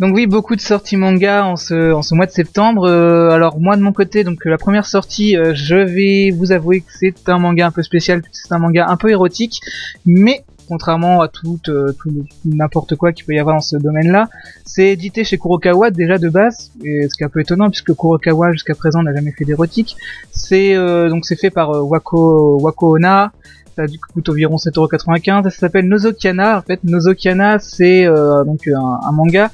Donc 0.00 0.12
oui, 0.14 0.26
beaucoup 0.26 0.56
de 0.56 0.60
sorties 0.60 0.96
manga 0.96 1.46
en 1.46 1.54
ce, 1.54 2.14
mois 2.14 2.26
de 2.26 2.32
septembre. 2.32 2.88
Euh, 2.88 3.30
alors 3.30 3.60
moi 3.60 3.76
de 3.76 3.82
mon 3.82 3.92
côté, 3.92 4.24
donc 4.24 4.44
la 4.44 4.58
première 4.58 4.86
sortie, 4.86 5.36
euh, 5.36 5.54
je 5.54 5.76
vais 5.76 6.30
vous 6.32 6.50
avouer 6.50 6.80
que 6.80 6.90
c'est 6.90 7.28
un 7.28 7.38
manga 7.38 7.66
un 7.66 7.70
peu 7.70 7.82
spécial, 7.82 8.22
c'est 8.32 8.52
un 8.52 8.58
manga 8.58 8.86
un 8.88 8.96
peu 8.96 9.10
érotique, 9.10 9.60
mais 10.04 10.44
contrairement 10.68 11.20
à 11.20 11.28
tout, 11.28 11.60
euh, 11.68 11.92
tout 11.92 12.10
n'importe 12.44 12.96
quoi 12.96 13.12
qu'il 13.12 13.24
peut 13.24 13.34
y 13.34 13.38
avoir 13.38 13.56
dans 13.56 13.60
ce 13.60 13.76
domaine-là. 13.76 14.28
C'est 14.64 14.88
édité 14.88 15.24
chez 15.24 15.38
Kurokawa 15.38 15.90
déjà 15.90 16.18
de 16.18 16.28
base, 16.28 16.70
et 16.84 17.08
ce 17.08 17.16
qui 17.16 17.22
est 17.22 17.26
un 17.26 17.30
peu 17.30 17.40
étonnant 17.40 17.70
puisque 17.70 17.94
Kurokawa 17.94 18.52
jusqu'à 18.52 18.74
présent 18.74 19.02
n'a 19.02 19.14
jamais 19.14 19.32
fait 19.32 19.44
d'érotique. 19.44 19.96
C'est 20.30 20.76
euh, 20.76 21.08
donc 21.08 21.24
c'est 21.24 21.38
fait 21.38 21.50
par 21.50 21.70
euh, 21.70 21.80
Wako 21.80 22.60
Wako 22.60 22.96
Ona. 22.96 23.32
Ça 23.76 23.82
coûte 24.12 24.28
environ 24.28 24.56
7,95€. 24.56 25.44
Ça 25.44 25.50
s'appelle 25.50 25.88
Nozokiana. 25.88 26.58
En 26.58 26.62
fait, 26.62 26.84
Nozokiana, 26.84 27.58
c'est 27.58 28.06
donc 28.06 28.68
un, 28.68 29.12
manga 29.12 29.50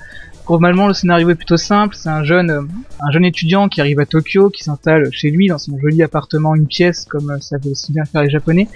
Normalement, 0.47 0.89
le 0.89 0.93
scénario 0.93 1.31
est 1.31 1.37
plutôt 1.37 1.57
simple. 1.57 1.95
C'est 1.97 2.11
un 2.11 2.23
jeune, 2.23 2.69
un 3.01 3.11
jeune 3.13 3.25
étudiant 3.25 3.69
qui 3.69 3.81
arrive 3.81 3.99
à 3.99 4.05
Tokyo, 4.05 4.51
qui 4.51 4.63
s'installe 4.63 5.09
chez 5.11 5.31
lui 5.31 5.49
dans 5.49 5.57
son 5.57 5.79
joli 5.79 6.03
appartement, 6.03 6.55
une 6.55 6.67
pièce, 6.67 7.07
comme 7.07 7.41
ça 7.41 7.57
veut 7.57 7.71
aussi 7.71 7.93
bien 7.93 8.05
faire 8.05 8.23
les 8.23 8.29
Japonais 8.29 8.69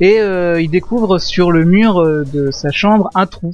et 0.00 0.20
euh, 0.20 0.60
il 0.60 0.70
découvre 0.70 1.18
sur 1.18 1.50
le 1.50 1.64
mur 1.64 2.00
euh, 2.00 2.24
de 2.32 2.50
sa 2.50 2.70
chambre 2.70 3.10
un 3.14 3.26
trou. 3.26 3.52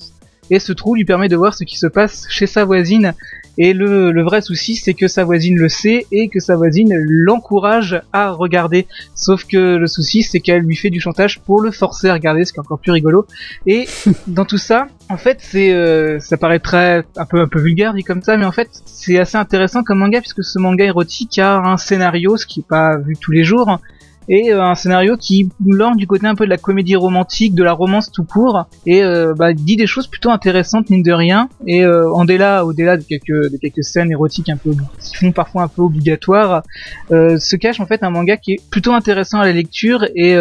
Et 0.50 0.58
ce 0.58 0.72
trou 0.72 0.94
lui 0.94 1.04
permet 1.04 1.28
de 1.28 1.36
voir 1.36 1.54
ce 1.54 1.64
qui 1.64 1.78
se 1.78 1.86
passe 1.86 2.26
chez 2.28 2.46
sa 2.46 2.64
voisine. 2.64 3.14
Et 3.56 3.72
le, 3.72 4.10
le 4.10 4.22
vrai 4.22 4.42
souci, 4.42 4.74
c'est 4.74 4.94
que 4.94 5.06
sa 5.06 5.24
voisine 5.24 5.56
le 5.56 5.68
sait 5.68 6.06
et 6.10 6.28
que 6.28 6.40
sa 6.40 6.56
voisine 6.56 6.92
l'encourage 6.98 8.02
à 8.12 8.30
regarder. 8.32 8.86
Sauf 9.14 9.44
que 9.44 9.76
le 9.76 9.86
souci, 9.86 10.22
c'est 10.22 10.40
qu'elle 10.40 10.62
lui 10.62 10.76
fait 10.76 10.90
du 10.90 11.00
chantage 11.00 11.40
pour 11.40 11.60
le 11.60 11.70
forcer 11.70 12.08
à 12.08 12.14
regarder, 12.14 12.44
ce 12.44 12.52
qui 12.52 12.58
est 12.58 12.60
encore 12.60 12.80
plus 12.80 12.90
rigolo. 12.90 13.26
Et 13.66 13.86
dans 14.26 14.44
tout 14.44 14.58
ça, 14.58 14.88
en 15.08 15.16
fait, 15.16 15.38
c'est, 15.40 15.72
euh, 15.72 16.18
ça 16.18 16.36
paraît 16.36 16.58
très 16.58 17.04
un 17.16 17.26
peu 17.26 17.40
un 17.40 17.48
peu 17.48 17.60
vulgaire 17.60 17.94
dit 17.94 18.02
comme 18.02 18.22
ça, 18.22 18.36
mais 18.36 18.44
en 18.44 18.52
fait, 18.52 18.68
c'est 18.86 19.18
assez 19.18 19.38
intéressant 19.38 19.84
comme 19.84 19.98
manga 19.98 20.20
puisque 20.20 20.42
ce 20.42 20.58
manga 20.58 20.84
érotique 20.84 21.38
a 21.38 21.58
un 21.58 21.76
scénario, 21.76 22.36
ce 22.36 22.46
qui 22.46 22.60
est 22.60 22.68
pas 22.68 22.98
vu 22.98 23.16
tous 23.16 23.30
les 23.30 23.44
jours, 23.44 23.78
et 24.28 24.52
euh, 24.52 24.62
un 24.62 24.74
scénario 24.74 25.16
qui 25.16 25.50
lorgne 25.64 25.96
du 25.96 26.06
côté 26.06 26.26
un 26.26 26.34
peu 26.34 26.44
de 26.44 26.50
la 26.50 26.56
comédie 26.56 26.96
romantique, 26.96 27.54
de 27.54 27.62
la 27.62 27.72
romance 27.72 28.10
tout 28.10 28.24
court, 28.24 28.66
et 28.86 29.02
euh, 29.02 29.34
bah, 29.34 29.52
dit 29.52 29.76
des 29.76 29.86
choses 29.86 30.06
plutôt 30.06 30.30
intéressantes 30.30 30.90
mine 30.90 31.02
de 31.02 31.12
rien. 31.12 31.48
Et 31.66 31.84
euh, 31.84 32.08
au-delà, 32.08 32.64
au-delà 32.64 32.96
de 32.96 33.02
quelques, 33.02 33.52
de 33.52 33.56
quelques 33.60 33.84
scènes 33.84 34.10
érotiques 34.10 34.48
un 34.48 34.56
peu 34.56 34.72
qui 35.00 35.16
font 35.16 35.32
parfois 35.32 35.62
un 35.62 35.68
peu 35.68 35.82
obligatoires, 35.82 36.62
se 37.10 37.56
cache 37.56 37.80
en 37.80 37.86
fait 37.86 38.02
un 38.02 38.10
manga 38.10 38.36
qui 38.36 38.52
est 38.52 38.70
plutôt 38.70 38.92
intéressant 38.92 39.40
à 39.40 39.44
la 39.44 39.52
lecture 39.52 40.04
et 40.14 40.36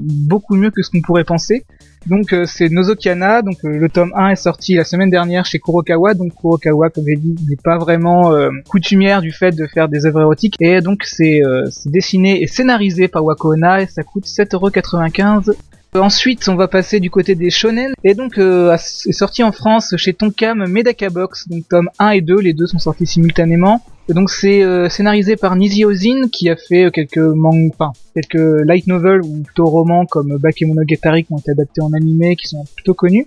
beaucoup 0.00 0.56
mieux 0.56 0.70
que 0.70 0.82
ce 0.82 0.90
qu'on 0.90 1.00
pourrait 1.00 1.24
penser. 1.24 1.64
Donc 2.08 2.32
euh, 2.32 2.46
c'est 2.46 2.70
Nozokiana, 2.70 3.42
donc 3.42 3.58
euh, 3.64 3.68
le 3.68 3.88
tome 3.90 4.12
1 4.16 4.30
est 4.30 4.36
sorti 4.36 4.74
la 4.74 4.84
semaine 4.84 5.10
dernière 5.10 5.44
chez 5.44 5.58
Kurokawa, 5.58 6.14
donc 6.14 6.34
Kurokawa 6.34 6.88
comme 6.88 7.04
j'ai 7.06 7.16
dit 7.16 7.36
n'est 7.46 7.56
pas 7.56 7.76
vraiment 7.76 8.32
euh, 8.32 8.50
coutumière 8.68 9.20
du 9.20 9.30
fait 9.30 9.52
de 9.52 9.66
faire 9.66 9.88
des 9.88 10.06
œuvres 10.06 10.22
érotiques. 10.22 10.54
Et 10.58 10.80
donc 10.80 11.04
c'est 11.04 11.42
dessiné 11.86 12.42
et 12.42 12.46
scénarisé 12.46 13.08
par 13.08 13.24
Wakona 13.24 13.82
et 13.82 13.86
ça 13.86 14.02
coûte 14.02 14.24
7,95€ 14.24 15.52
Ensuite, 15.94 16.48
on 16.48 16.54
va 16.54 16.68
passer 16.68 17.00
du 17.00 17.10
côté 17.10 17.34
des 17.34 17.50
shonen 17.50 17.92
et 18.04 18.14
donc 18.14 18.38
euh, 18.38 18.74
est 18.74 19.12
sorti 19.12 19.42
en 19.42 19.52
France 19.52 19.94
chez 19.96 20.12
Tonkam 20.12 20.66
Medaka 20.68 21.08
Box, 21.08 21.48
donc 21.48 21.66
tome 21.68 21.88
1 21.98 22.10
et 22.10 22.20
2, 22.20 22.40
les 22.40 22.52
deux 22.52 22.66
sont 22.66 22.78
sortis 22.78 23.06
simultanément. 23.06 23.82
Et 24.10 24.14
donc 24.14 24.30
c'est 24.30 24.62
euh, 24.62 24.88
scénarisé 24.88 25.36
par 25.36 25.54
Nizi 25.54 25.84
Ozin 25.84 26.28
qui 26.32 26.48
a 26.48 26.56
fait 26.56 26.84
euh, 26.84 26.90
quelques 26.90 27.18
mangas, 27.18 27.74
enfin 27.78 27.92
quelques 28.14 28.66
light 28.66 28.86
novels 28.86 29.22
ou 29.22 29.42
plutôt 29.42 29.66
romans 29.66 30.06
comme 30.06 30.38
Bakemonogatari 30.38 31.24
qui 31.24 31.32
ont 31.32 31.38
été 31.38 31.50
adaptés 31.50 31.82
en 31.82 31.92
animé, 31.92 32.34
qui 32.36 32.48
sont 32.48 32.64
plutôt 32.74 32.94
connus, 32.94 33.26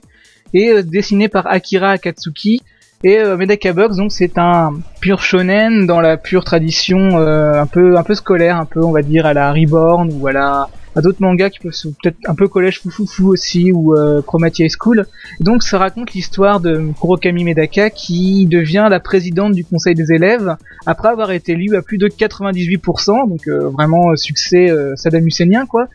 et 0.54 0.70
euh, 0.70 0.82
dessiné 0.82 1.30
par 1.30 1.46
Akira 1.48 1.92
Akatsuki. 1.92 2.62
Et 3.04 3.18
Medaka 3.18 3.74
Box, 3.74 3.98
donc 3.98 4.12
c'est 4.12 4.38
un 4.38 4.74
pur 5.00 5.24
shonen 5.24 5.88
dans 5.88 6.02
la 6.02 6.18
pure 6.18 6.44
tradition 6.44 7.18
un 7.18 7.66
peu 7.66 7.98
un 7.98 8.04
peu 8.04 8.14
scolaire, 8.14 8.58
un 8.58 8.66
peu 8.66 8.80
on 8.86 8.92
va 8.92 9.02
dire 9.02 9.26
à 9.26 9.34
la 9.34 9.52
Reborn 9.52 10.12
ou 10.14 10.28
à 10.28 10.32
la 10.32 10.70
à 10.96 11.02
d'autres 11.02 11.22
mangas 11.22 11.50
qui 11.50 11.60
peuvent 11.60 11.74
peut-être 12.02 12.18
un 12.26 12.36
peu 12.36 12.48
collège 12.48 12.82
fou 12.82 13.28
aussi 13.28 13.72
ou 13.72 13.96
euh, 13.96 14.22
High 14.44 14.70
School. 14.80 15.06
donc 15.40 15.64
ça 15.64 15.78
raconte 15.78 16.14
l'histoire 16.14 16.60
de 16.60 16.92
Kurokami 17.00 17.44
Medaka 17.44 17.90
qui 17.90 18.46
devient 18.46 18.88
la 18.90 19.00
présidente 19.00 19.54
du 19.54 19.64
conseil 19.64 19.96
des 19.96 20.12
élèves 20.12 20.56
après 20.86 21.10
avoir 21.10 21.32
été 21.32 21.54
élue 21.54 21.76
à 21.76 21.82
plus 21.82 21.98
de 21.98 22.08
98%, 22.08 23.30
donc 23.30 23.48
euh, 23.48 23.70
vraiment 23.70 24.16
succès 24.16 24.70
euh, 24.70 24.96
Saddam 24.96 25.26
Husseinien 25.26 25.66
quoi. 25.66 25.88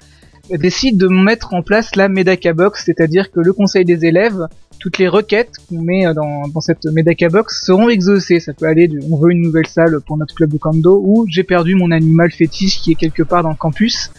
Décide 0.49 0.97
de 0.97 1.09
mettre 1.09 1.55
en 1.55 1.63
place 1.63 1.97
la 1.97 2.09
Medaka 2.09 2.53
Box, 2.53 2.85
c'est-à-dire 2.87 3.33
que 3.33 3.41
le 3.41 3.53
conseil 3.53 3.85
des 3.85 4.05
élèves 4.05 4.47
toutes 4.79 4.99
les 4.99 5.09
requêtes 5.09 5.55
qu'on 5.69 5.83
met 5.83 6.07
euh, 6.07 6.15
dans, 6.15 6.49
dans, 6.49 6.61
cette 6.61 6.85
Medaka 6.85 7.29
Box 7.29 7.65
seront 7.65 7.89
exaucées. 7.89 8.41
Ça 8.41 8.53
peut 8.53 8.67
aller 8.67 8.89
de 8.89 9.01
on 9.11 9.17
veut 9.17 9.33
une 9.33 9.43
nouvelle 9.43 9.67
salle 9.67 10.01
pour 10.07 10.17
notre 10.17 10.35
club 10.35 10.51
de 10.51 10.59
kendo 10.59 11.03
ou 11.05 11.27
j'ai 11.29 11.43
perdu 11.43 11.75
mon 11.75 11.91
animal 11.91 12.31
fétiche 12.31 12.81
qui 12.81 12.93
est 12.93 12.95
quelque 12.95 13.23
part 13.23 13.43
dans 13.43 13.51
le 13.51 13.57
campus. 13.57 14.11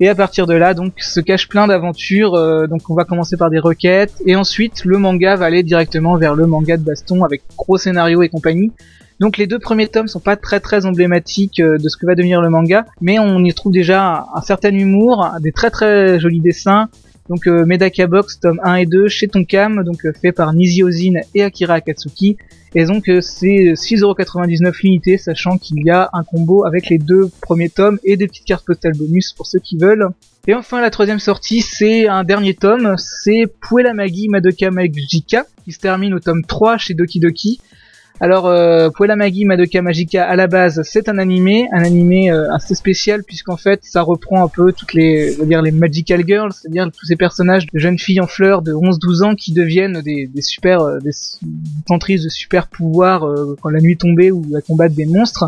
Et 0.00 0.08
à 0.08 0.14
partir 0.14 0.46
de 0.46 0.54
là, 0.54 0.74
donc, 0.74 0.94
se 1.00 1.20
cache 1.20 1.48
plein 1.48 1.66
d'aventures. 1.68 2.34
Euh, 2.34 2.66
donc, 2.66 2.90
on 2.90 2.94
va 2.94 3.04
commencer 3.04 3.36
par 3.36 3.50
des 3.50 3.60
requêtes, 3.60 4.14
et 4.26 4.34
ensuite, 4.34 4.84
le 4.84 4.98
manga 4.98 5.36
va 5.36 5.46
aller 5.46 5.62
directement 5.62 6.16
vers 6.16 6.34
le 6.34 6.46
manga 6.46 6.76
de 6.76 6.82
baston 6.82 7.22
avec 7.22 7.42
gros 7.56 7.78
scénario 7.78 8.22
et 8.22 8.28
compagnie. 8.28 8.72
Donc, 9.20 9.38
les 9.38 9.46
deux 9.46 9.60
premiers 9.60 9.86
tomes 9.86 10.08
sont 10.08 10.20
pas 10.20 10.36
très 10.36 10.58
très 10.58 10.86
emblématiques 10.86 11.60
euh, 11.60 11.78
de 11.78 11.88
ce 11.88 11.96
que 11.96 12.06
va 12.06 12.16
devenir 12.16 12.40
le 12.40 12.50
manga, 12.50 12.84
mais 13.00 13.20
on 13.20 13.44
y 13.44 13.54
trouve 13.54 13.72
déjà 13.72 14.26
un, 14.34 14.40
certain 14.42 14.74
humour, 14.74 15.28
des 15.40 15.52
très 15.52 15.70
très 15.70 16.18
jolis 16.18 16.40
dessins. 16.40 16.88
Donc, 17.28 17.46
euh, 17.46 17.64
Medaka 17.64 18.06
Box 18.06 18.40
tome 18.40 18.60
1 18.62 18.74
et 18.76 18.86
2 18.86 19.08
chez 19.08 19.28
Tonkam, 19.28 19.82
donc 19.84 20.06
fait 20.20 20.32
par 20.32 20.52
Nizi 20.52 20.82
Ozin 20.82 21.20
et 21.34 21.42
Akira 21.42 21.74
Akatsuki. 21.74 22.36
Et 22.76 22.86
donc 22.86 23.08
euh, 23.08 23.20
c'est 23.20 23.74
6,99€ 23.74 24.74
l'unité, 24.82 25.16
sachant 25.16 25.58
qu'il 25.58 25.84
y 25.84 25.90
a 25.90 26.10
un 26.12 26.24
combo 26.24 26.64
avec 26.64 26.88
les 26.88 26.98
deux 26.98 27.30
premiers 27.40 27.68
tomes 27.68 27.98
et 28.02 28.16
des 28.16 28.26
petites 28.26 28.46
cartes 28.46 28.66
postales 28.66 28.96
bonus 28.96 29.32
pour 29.32 29.46
ceux 29.46 29.60
qui 29.60 29.76
veulent. 29.76 30.08
Et 30.48 30.54
enfin 30.54 30.80
la 30.80 30.90
troisième 30.90 31.20
sortie, 31.20 31.60
c'est 31.60 32.08
un 32.08 32.24
dernier 32.24 32.54
tome, 32.54 32.96
c'est 32.98 33.44
Puella 33.60 33.94
Magi 33.94 34.28
Madoka 34.28 34.70
Magica, 34.72 35.46
qui 35.64 35.72
se 35.72 35.78
termine 35.78 36.14
au 36.14 36.20
tome 36.20 36.42
3 36.44 36.76
chez 36.78 36.94
Doki 36.94 37.20
Doki. 37.20 37.60
Alors, 38.20 38.46
euh, 38.46 38.90
Puella 38.90 39.16
Magi 39.16 39.44
Madoka 39.44 39.82
Magica, 39.82 40.24
à 40.24 40.36
la 40.36 40.46
base, 40.46 40.80
c'est 40.84 41.08
un 41.08 41.18
animé, 41.18 41.66
un 41.72 41.82
animé 41.82 42.30
euh, 42.30 42.52
assez 42.54 42.76
spécial 42.76 43.24
puisqu'en 43.24 43.56
fait, 43.56 43.80
ça 43.82 44.02
reprend 44.02 44.44
un 44.44 44.48
peu 44.48 44.72
toutes 44.72 44.94
les, 44.94 45.34
dire 45.44 45.62
les 45.62 45.72
Magical 45.72 46.22
Girls, 46.24 46.52
c'est-à-dire 46.52 46.88
tous 46.96 47.06
ces 47.06 47.16
personnages 47.16 47.66
de 47.66 47.78
jeunes 47.78 47.98
filles 47.98 48.20
en 48.20 48.28
fleurs 48.28 48.62
de 48.62 48.72
11-12 48.72 49.24
ans 49.24 49.34
qui 49.34 49.52
deviennent 49.52 50.00
des, 50.00 50.30
des 50.32 50.42
super, 50.42 50.82
euh, 50.82 50.98
des 51.00 51.10
tentrices 51.86 52.22
de 52.22 52.28
super 52.28 52.68
pouvoirs 52.68 53.24
euh, 53.24 53.56
quand 53.60 53.70
la 53.70 53.80
nuit 53.80 53.96
tombait 53.96 54.30
ou 54.30 54.44
à 54.56 54.60
combattre 54.60 54.94
des 54.94 55.06
monstres. 55.06 55.46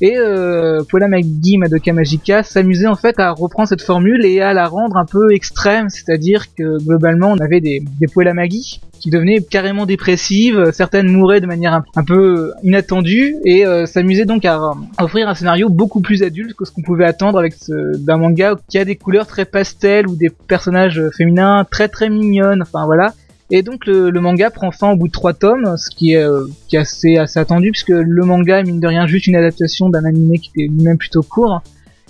Et 0.00 0.16
euh, 0.16 0.82
Magi 0.92 1.58
Madoka 1.58 1.92
Magica 1.92 2.42
s'amusait 2.44 2.86
en 2.86 2.96
fait 2.96 3.18
à 3.18 3.32
reprendre 3.32 3.68
cette 3.68 3.82
formule 3.82 4.24
et 4.24 4.40
à 4.40 4.52
la 4.52 4.68
rendre 4.68 4.96
un 4.96 5.04
peu 5.04 5.32
extrême, 5.32 5.88
c'est-à-dire 5.88 6.54
que 6.54 6.78
globalement 6.84 7.32
on 7.32 7.38
avait 7.38 7.60
des, 7.60 7.82
des 8.00 8.32
Magi 8.32 8.80
qui 9.04 9.10
devenaient 9.10 9.42
carrément 9.42 9.84
dépressives, 9.84 10.70
certaines 10.72 11.12
mouraient 11.12 11.42
de 11.42 11.46
manière 11.46 11.82
un, 11.94 12.04
peu 12.04 12.54
inattendue 12.62 13.36
et 13.44 13.66
euh, 13.66 13.84
s'amusait 13.84 14.24
donc 14.24 14.46
à, 14.46 14.58
offrir 14.98 15.28
un 15.28 15.34
scénario 15.34 15.68
beaucoup 15.68 16.00
plus 16.00 16.22
adulte 16.22 16.54
que 16.54 16.64
ce 16.64 16.72
qu'on 16.72 16.80
pouvait 16.80 17.04
attendre 17.04 17.38
avec 17.38 17.52
d'un 17.68 18.16
manga 18.16 18.54
qui 18.66 18.78
a 18.78 18.86
des 18.86 18.96
couleurs 18.96 19.26
très 19.26 19.44
pastel 19.44 20.08
ou 20.08 20.16
des 20.16 20.30
personnages 20.30 21.02
féminins 21.18 21.66
très 21.70 21.88
très 21.88 22.08
mignonnes, 22.08 22.62
enfin 22.62 22.86
voilà. 22.86 23.12
Et 23.50 23.60
donc 23.60 23.84
le, 23.84 24.10
manga 24.12 24.48
prend 24.48 24.70
fin 24.70 24.92
au 24.92 24.96
bout 24.96 25.08
de 25.08 25.12
trois 25.12 25.34
tomes, 25.34 25.76
ce 25.76 25.94
qui 25.94 26.12
est, 26.12 26.24
euh, 26.24 26.46
qui 26.68 26.76
est 26.76 26.78
assez, 26.78 27.18
assez 27.18 27.38
attendu 27.38 27.72
puisque 27.72 27.90
le 27.90 28.24
manga 28.24 28.60
est 28.60 28.64
mine 28.64 28.80
de 28.80 28.88
rien 28.88 29.06
juste 29.06 29.26
une 29.26 29.36
adaptation 29.36 29.90
d'un 29.90 30.06
animé 30.06 30.38
qui 30.38 30.48
était 30.48 30.72
lui-même 30.72 30.96
plutôt 30.96 31.22
court. 31.22 31.60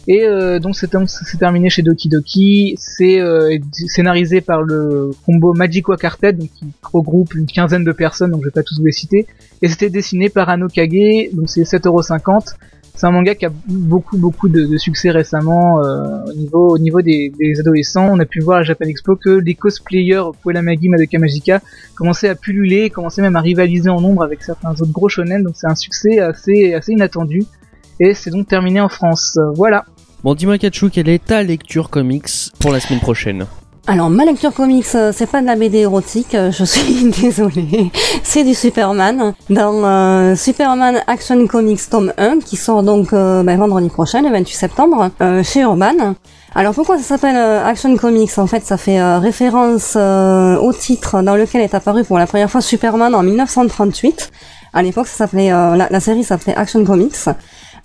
Et 0.07 0.25
euh, 0.25 0.59
donc 0.59 0.77
c'est 0.77 0.89
terminé 1.39 1.71
chez 1.71 1.83
Doki 1.83 2.09
Doki, 2.11 2.75
c'est 2.77 3.21
euh, 3.21 3.57
scénarisé 3.73 4.43
par 4.43 4.63
le 4.63 5.11
combo 5.25 5.55
Magico 5.55 5.97
Quartet, 5.97 6.35
donc 6.35 6.51
qui 6.51 6.67
regroupe 6.83 7.35
une 7.35 7.47
quinzaine 7.47 7.85
de 7.85 7.93
personnes, 7.93 8.31
donc 8.31 8.43
je 8.43 8.49
vais 8.49 8.53
pas 8.53 8.63
tous 8.63 8.79
vous 8.79 8.85
les 8.85 8.93
citer, 8.93 9.27
et 9.63 9.69
c'était 9.69 9.89
dessiné 9.89 10.29
par 10.29 10.51
Ano 10.51 10.69
Kage, 10.69 11.33
donc 11.33 11.49
c'est 11.49 11.63
7,50€, 11.63 12.55
c'est 12.97 13.07
un 13.07 13.11
manga 13.11 13.35
qui 13.35 13.47
a 13.47 13.51
beaucoup 13.67 14.19
beaucoup 14.19 14.49
de, 14.49 14.77
succès 14.77 15.11
récemment 15.11 15.83
euh, 15.83 16.25
au 16.29 16.33
niveau 16.35 16.69
au 16.75 16.79
niveau 16.79 17.03
des, 17.03 17.33
adolescents. 17.59 18.09
On 18.09 18.21
a 18.21 18.25
pu 18.25 18.41
voir 18.41 18.59
à 18.59 18.63
Japan 18.63 18.85
Expo 18.85 19.17
que 19.17 19.31
les 19.31 19.55
cosplayers 19.55 20.23
Puella 20.43 20.63
Magi 20.63 20.89
Madoka 20.89 21.19
Magica 21.19 21.61
commençaient 21.97 22.29
à 22.29 22.37
pulluler, 22.37 22.91
commençaient 22.91 23.23
même 23.23 23.35
à 23.35 23.41
rivaliser 23.41 23.91
en 23.91 24.01
nombre 24.01 24.23
avec 24.23 24.43
certains 24.43 24.71
autres 24.71 24.93
gros 24.93 25.09
shonen. 25.09 25.43
Donc 25.43 25.55
c'est 25.57 25.67
un 25.67 25.75
succès 25.75 26.21
assez 26.21 26.75
assez 26.75 26.93
inattendu. 26.93 27.43
Et 27.99 28.15
c'est 28.15 28.31
donc 28.31 28.47
terminé 28.47 28.81
en 28.81 28.89
France. 28.89 29.39
Voilà. 29.57 29.87
Bon, 30.25 30.35
dis-moi 30.35 30.57
Kachu, 30.57 30.89
quelle 30.89 31.11
est 31.11 31.23
ta 31.23 31.43
lecture 31.43 31.91
comics 31.91 32.31
pour 32.59 32.73
la 32.73 32.81
semaine 32.81 33.01
prochaine 33.01 33.45
alors 33.87 34.09
ma 34.09 34.25
lecture 34.25 34.55
comics, 34.55 34.87
euh, 34.95 35.13
c'est 35.15 35.27
pas 35.27 35.43
de 35.43 35.47
la 35.47 35.57
BD 35.57 35.81
érotique, 35.81 36.35
euh, 36.35 36.51
je 36.51 36.65
suis 36.65 37.11
désolée, 37.21 37.91
c'est 38.23 38.43
du 38.43 38.55
Superman. 38.55 39.35
Dans 39.51 39.85
euh, 39.85 40.35
Superman 40.35 41.03
Action 41.07 41.47
Comics 41.47 41.91
tome 41.91 42.15
1, 42.17 42.39
qui 42.39 42.57
sort 42.57 42.83
donc 42.83 43.11
ben, 43.11 43.59
vendredi 43.59 43.91
prochain, 43.91 44.23
le 44.23 44.31
28 44.31 44.55
septembre, 44.55 45.11
chez 45.43 45.61
Urban. 45.61 46.15
Alors 46.55 46.73
pourquoi 46.73 46.97
ça 46.97 47.03
s'appelle 47.03 47.37
Action 47.37 47.95
Comics? 47.99 48.39
En 48.39 48.47
fait, 48.47 48.65
ça 48.65 48.79
fait 48.79 49.03
référence 49.19 49.95
au 49.97 50.73
titre 50.73 51.21
dans 51.21 51.37
lequel 51.37 51.61
est 51.61 51.75
apparu 51.75 52.05
pour 52.05 52.19
la 52.19 52.27
première 52.27 52.51
fois 52.51 52.63
Superman 52.63 53.15
en 53.15 53.23
1938. 53.23 54.31
À 54.73 54.83
l'époque, 54.83 55.09
ça 55.09 55.27
s'appelait 55.27 55.51
la, 55.51 55.89
la, 55.91 56.01
série 56.01 56.25
s'appelait 56.25 56.57
Action 56.57 56.83
Comics. 56.87 57.15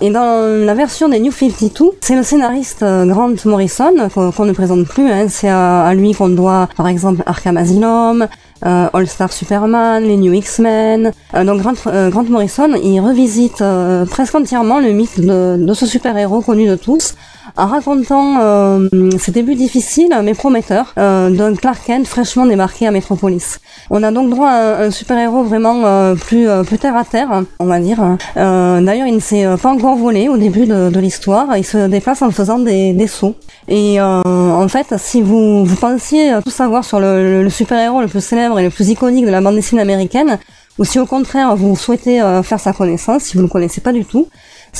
Et 0.01 0.11
dans 0.11 0.65
la 0.65 0.73
version 0.75 1.09
des 1.09 1.19
New 1.19 1.31
52, 1.31 1.91
c'est 1.99 2.15
le 2.15 2.23
scénariste 2.23 2.83
euh, 2.83 3.05
Grant 3.05 3.33
Morrison 3.43 3.93
qu'on 4.13 4.45
ne 4.45 4.53
présente 4.53 4.87
plus. 4.87 5.11
Hein. 5.11 5.27
C'est 5.27 5.49
à, 5.49 5.93
lui 5.93 6.13
qu'on 6.13 6.29
doit, 6.29 6.69
par 6.77 6.87
exemple, 6.87 7.21
Arkham 7.25 7.57
Asylum, 7.57 8.25
All 8.61 9.07
Star 9.07 9.31
Superman, 9.31 10.03
les 10.03 10.17
New 10.17 10.33
X-Men. 10.33 11.11
Euh, 11.33 11.43
donc 11.43 11.61
Grant, 11.61 12.09
Grant, 12.09 12.23
Morrison, 12.23 12.71
il 12.83 12.99
revisite 12.99 13.63
presque 14.09 14.35
entièrement 14.35 14.79
le 14.79 14.91
mythe 14.91 15.19
de, 15.19 15.57
de 15.57 15.73
ce 15.73 15.85
super-héros 15.85 16.41
connu 16.41 16.67
de 16.67 16.75
tous 16.75 17.15
en 17.57 17.67
racontant 17.67 18.39
euh, 18.41 18.87
ses 19.17 19.31
débuts 19.31 19.55
difficiles 19.55 20.13
mais 20.23 20.33
prometteurs 20.33 20.93
euh, 20.97 21.29
d'un 21.29 21.55
Clark 21.55 21.79
Kent 21.85 22.07
fraîchement 22.07 22.45
débarqué 22.45 22.87
à 22.87 22.91
Metropolis. 22.91 23.59
On 23.89 24.03
a 24.03 24.11
donc 24.11 24.29
droit 24.29 24.49
à 24.49 24.83
un, 24.83 24.91
super-héros 24.91 25.43
vraiment 25.43 25.85
euh, 25.85 26.15
plus, 26.15 26.47
plus 26.65 26.77
terre 26.77 26.95
à 26.95 27.03
terre, 27.03 27.43
on 27.59 27.65
va 27.65 27.79
dire. 27.79 27.97
D'ailleurs, 28.35 29.07
il 29.07 29.15
ne 29.15 29.19
s'est 29.19 29.45
pas 29.61 29.69
encore 29.69 29.95
volé 29.95 30.29
au 30.29 30.37
début 30.37 30.65
de, 30.65 30.99
l'histoire. 30.99 31.57
Il 31.57 31.65
se 31.65 31.87
déplace 31.87 32.21
en 32.21 32.31
faisant 32.31 32.59
des, 32.59 32.93
des 32.93 33.07
sauts. 33.07 33.35
Et 33.67 34.01
en 34.01 34.67
fait, 34.67 34.93
si 34.97 35.21
vous, 35.21 35.65
vous 35.65 35.75
pensiez 35.75 36.33
tout 36.43 36.51
savoir 36.51 36.83
sur 36.83 36.99
le, 36.99 37.43
le 37.43 37.49
super-héros 37.49 38.01
le 38.01 38.07
plus 38.07 38.23
célèbre 38.23 38.48
et 38.57 38.63
le 38.63 38.69
plus 38.69 38.89
iconique 38.89 39.25
de 39.25 39.31
la 39.31 39.41
bande 39.41 39.55
dessinée 39.55 39.81
américaine, 39.81 40.39
ou 40.77 40.85
si 40.85 40.97
au 40.97 41.05
contraire 41.05 41.55
vous 41.55 41.75
souhaitez 41.75 42.21
faire 42.41 42.59
sa 42.59 42.71
connaissance, 42.71 43.23
si 43.23 43.35
vous 43.35 43.43
ne 43.43 43.49
connaissez 43.49 43.81
pas 43.81 43.91
du 43.91 44.05
tout, 44.05 44.29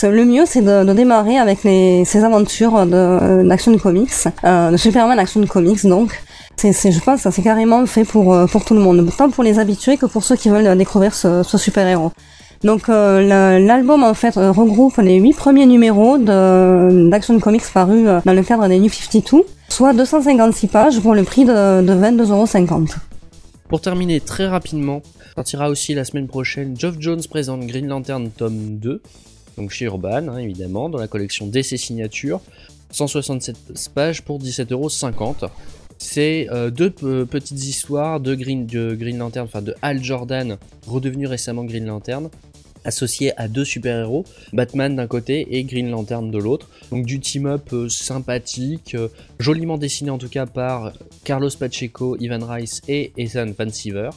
le 0.03 0.25
mieux, 0.25 0.43
c'est 0.45 0.61
de, 0.61 0.93
démarrer 0.93 1.37
avec 1.37 1.63
les, 1.63 2.05
ces 2.05 2.23
aventures 2.23 2.85
d'Action 2.85 3.77
Comics, 3.77 4.11
euh, 4.43 4.71
de 4.71 4.77
Superman 4.77 5.19
Action 5.19 5.45
Comics, 5.45 5.85
donc. 5.85 6.21
Je 6.61 6.99
pense 6.99 7.23
que 7.23 7.31
c'est 7.31 7.41
carrément 7.41 7.85
fait 7.85 8.03
pour, 8.03 8.33
euh, 8.33 8.45
tout 8.65 8.73
le 8.73 8.81
monde, 8.81 9.09
tant 9.17 9.29
pour 9.29 9.45
les 9.45 9.59
habitués 9.59 9.95
que 9.95 10.05
pour 10.05 10.23
ceux 10.23 10.35
qui 10.35 10.49
veulent 10.49 10.77
découvrir 10.77 11.15
ce, 11.15 11.41
ce 11.41 11.57
super-héros. 11.57 12.11
Donc 12.65 12.89
l'album 12.89 14.03
en 14.03 14.13
fait 14.13 14.35
regroupe 14.35 14.97
les 14.97 15.15
huit 15.15 15.33
premiers 15.33 15.65
numéros 15.65 16.17
d'Action 16.17 17.39
Comics 17.39 17.63
parus 17.73 18.05
dans 18.25 18.33
le 18.33 18.43
cadre 18.43 18.67
des 18.67 18.79
New 18.79 18.89
52, 18.89 19.45
soit 19.69 19.93
256 19.93 20.67
pages 20.67 20.99
pour 20.99 21.15
le 21.15 21.23
prix 21.23 21.45
de, 21.45 21.81
de 21.81 21.93
22,50€. 21.93 22.95
Pour 23.69 23.81
terminer 23.81 24.19
très 24.19 24.47
rapidement, 24.47 25.03
sortira 25.35 25.69
aussi 25.69 25.93
la 25.93 26.03
semaine 26.03 26.25
prochaine 26.25 26.75
Geoff 26.75 26.95
Jones 26.99 27.21
présente 27.29 27.67
Green 27.67 27.87
Lantern 27.87 28.31
tome 28.31 28.79
2, 28.79 28.99
donc 29.57 29.69
chez 29.69 29.85
Urban 29.85 30.27
hein, 30.27 30.39
évidemment, 30.39 30.89
dans 30.89 30.97
la 30.97 31.07
collection 31.07 31.45
DC 31.45 31.77
Signatures, 31.77 32.41
167 32.89 33.91
pages 33.93 34.23
pour 34.23 34.39
17,50€. 34.39 35.49
C'est 35.99 36.47
euh, 36.49 36.71
deux 36.71 36.89
petites 36.89 37.63
histoires 37.63 38.19
de 38.19 38.33
Green, 38.33 38.65
de 38.65 38.95
Green 38.95 39.19
Lantern, 39.19 39.45
enfin 39.45 39.61
de 39.61 39.75
Hal 39.83 40.03
Jordan, 40.03 40.57
redevenu 40.87 41.27
récemment 41.27 41.63
Green 41.63 41.85
Lantern, 41.85 42.29
associé 42.85 43.33
à 43.39 43.47
deux 43.47 43.65
super-héros, 43.65 44.25
Batman 44.53 44.95
d'un 44.95 45.07
côté 45.07 45.57
et 45.57 45.63
Green 45.63 45.89
Lantern 45.89 46.31
de 46.31 46.37
l'autre. 46.37 46.69
Donc 46.91 47.05
du 47.05 47.19
team-up 47.19 47.73
euh, 47.73 47.89
sympathique, 47.89 48.95
euh, 48.95 49.07
joliment 49.39 49.77
dessiné 49.77 50.09
en 50.09 50.17
tout 50.17 50.29
cas 50.29 50.45
par 50.45 50.93
Carlos 51.23 51.49
Pacheco, 51.59 52.17
Ivan 52.19 52.45
Rice 52.45 52.81
et 52.87 53.11
Ethan 53.17 53.51
Van 53.57 53.69
Siever. 53.69 54.09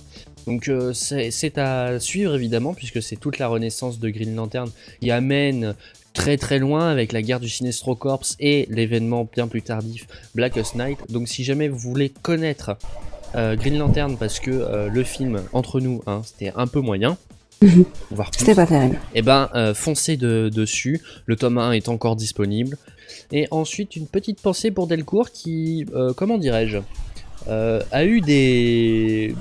Donc 0.47 0.69
c'est 0.93 1.59
à 1.59 2.01
suivre 2.01 2.35
évidemment 2.35 2.75
puisque 2.75 3.01
c'est 3.01 3.15
toute 3.15 3.39
la 3.39 3.47
renaissance 3.47 4.01
de 4.01 4.09
Green 4.11 4.35
Lantern 4.35 4.69
qui 5.01 5.13
amène 5.13 5.77
très 6.13 6.37
très 6.37 6.59
loin 6.59 6.89
avec 6.89 7.13
la 7.13 7.23
guerre 7.23 7.41
du 7.41 7.49
Sinestro 7.49 7.95
Corps 7.95 8.25
et 8.41 8.67
l'événement 8.71 9.29
bien 9.31 9.49
plus 9.49 9.63
tardif 9.63 10.07
Blackest 10.35 10.75
Night. 10.75 10.99
Donc 11.11 11.29
si 11.29 11.45
jamais 11.45 11.69
vous 11.69 11.79
voulez 11.79 12.11
connaître 12.11 12.77
euh, 13.35 13.57
Green 13.57 13.79
Lantern 13.79 14.17
parce 14.19 14.41
que 14.41 14.51
euh, 14.51 14.89
le 14.89 15.05
film 15.05 15.43
entre 15.53 15.81
nous 15.81 16.03
hein, 16.07 16.23
c'était 16.25 16.53
un 16.55 16.67
peu 16.67 16.81
moyen. 16.81 17.17
Mhm. 17.63 17.85
C'était 18.37 18.55
pas 18.55 18.67
terrible. 18.67 18.97
Et 19.15 19.21
eh 19.21 19.23
ben 19.23 19.49
euh, 19.55 19.73
foncez 19.73 20.17
dessus, 20.17 21.01
le 21.27 21.37
tome 21.37 21.59
1 21.59 21.73
est 21.73 21.89
encore 21.89 22.17
disponible. 22.17 22.77
Et 23.31 23.47
ensuite 23.51 23.97
une 23.97 24.07
petite 24.07 24.41
pensée 24.41 24.71
pour 24.71 24.87
Delcourt 24.87 25.31
qui, 25.31 25.87
comment 26.17 26.39
dirais-je, 26.39 26.79
a 27.49 28.05
eu 28.05 28.21
des, 28.21 29.35